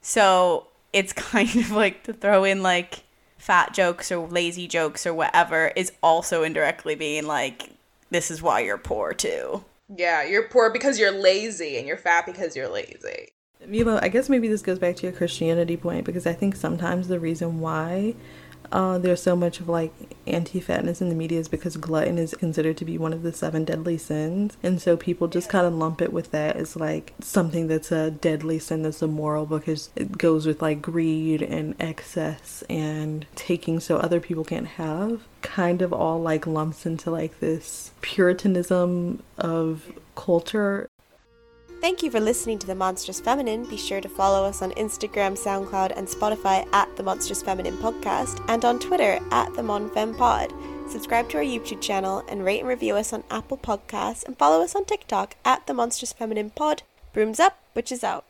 So 0.00 0.68
it's 0.92 1.12
kind 1.12 1.54
of 1.56 1.70
like 1.72 2.04
to 2.04 2.12
throw 2.12 2.44
in 2.44 2.62
like 2.62 3.02
fat 3.38 3.74
jokes 3.74 4.12
or 4.12 4.26
lazy 4.28 4.68
jokes 4.68 5.06
or 5.06 5.14
whatever 5.14 5.72
is 5.76 5.92
also 6.02 6.42
indirectly 6.42 6.94
being 6.94 7.26
like, 7.26 7.70
this 8.10 8.30
is 8.30 8.40
why 8.40 8.60
you're 8.60 8.78
poor 8.78 9.12
too. 9.12 9.64
yeah 9.96 10.22
you're 10.24 10.48
poor 10.48 10.70
because 10.70 10.98
you're 10.98 11.12
lazy 11.12 11.76
and 11.76 11.86
you're 11.86 11.96
fat 11.96 12.26
because 12.26 12.56
you're 12.56 12.68
lazy 12.68 13.28
Mila, 13.64 13.98
I 14.02 14.08
guess 14.08 14.28
maybe 14.28 14.48
this 14.48 14.62
goes 14.62 14.78
back 14.78 14.96
to 14.96 15.04
your 15.04 15.12
Christianity 15.12 15.76
point 15.76 16.04
because 16.04 16.26
I 16.26 16.32
think 16.32 16.56
sometimes 16.56 17.08
the 17.08 17.18
reason 17.18 17.60
why 17.60 18.14
uh, 18.72 18.98
there's 18.98 19.22
so 19.22 19.36
much 19.36 19.60
of 19.60 19.68
like 19.68 19.92
anti-fatness 20.26 21.00
in 21.00 21.08
the 21.08 21.14
media 21.14 21.38
is 21.38 21.48
because 21.48 21.76
glutton 21.76 22.18
is 22.18 22.34
considered 22.34 22.76
to 22.76 22.84
be 22.84 22.98
one 22.98 23.12
of 23.12 23.22
the 23.22 23.32
seven 23.32 23.64
deadly 23.64 23.98
sins, 23.98 24.56
and 24.62 24.80
so 24.80 24.96
people 24.96 25.28
just 25.28 25.48
kind 25.48 25.66
of 25.66 25.74
lump 25.74 26.00
it 26.00 26.12
with 26.12 26.30
that 26.30 26.56
as 26.56 26.76
like 26.76 27.14
something 27.20 27.68
that's 27.68 27.92
a 27.92 28.10
deadly 28.10 28.58
sin 28.58 28.82
that's 28.82 29.02
immoral 29.02 29.46
because 29.46 29.90
it 29.96 30.18
goes 30.18 30.46
with 30.46 30.62
like 30.62 30.82
greed 30.82 31.42
and 31.42 31.74
excess 31.80 32.64
and 32.68 33.26
taking 33.34 33.80
so 33.80 33.96
other 33.96 34.20
people 34.20 34.44
can't 34.44 34.66
have. 34.66 35.22
Kind 35.42 35.82
of 35.82 35.92
all 35.92 36.20
like 36.20 36.46
lumps 36.46 36.86
into 36.86 37.10
like 37.10 37.38
this 37.40 37.92
puritanism 38.00 39.22
of 39.38 39.92
culture 40.16 40.88
Thank 41.80 42.02
you 42.02 42.10
for 42.10 42.20
listening 42.20 42.58
to 42.60 42.66
The 42.66 42.74
Monstrous 42.74 43.20
Feminine. 43.20 43.64
Be 43.64 43.76
sure 43.76 44.00
to 44.00 44.08
follow 44.08 44.44
us 44.44 44.62
on 44.62 44.72
Instagram, 44.72 45.38
SoundCloud, 45.38 45.92
and 45.96 46.08
Spotify 46.08 46.66
at 46.72 46.94
The 46.96 47.02
Monstrous 47.02 47.42
Feminine 47.42 47.76
Podcast 47.76 48.44
and 48.48 48.64
on 48.64 48.78
Twitter 48.78 49.20
at 49.30 49.54
The 49.54 49.62
MonFemPod. 49.62 50.16
Pod 50.16 50.52
subscribe 50.88 51.28
to 51.28 51.38
our 51.38 51.42
YouTube 51.42 51.80
channel 51.80 52.24
and 52.28 52.44
rate 52.44 52.60
and 52.60 52.68
review 52.68 52.96
us 52.96 53.12
on 53.12 53.24
Apple 53.30 53.58
Podcasts 53.58 54.24
and 54.24 54.38
follow 54.38 54.62
us 54.62 54.74
on 54.74 54.84
TikTok 54.84 55.36
at 55.44 55.66
The 55.66 55.74
Monstrous 55.74 56.12
Feminine 56.12 56.50
Pod. 56.50 56.82
Brooms 57.12 57.40
up, 57.40 57.58
witches 57.74 58.04
out. 58.04 58.24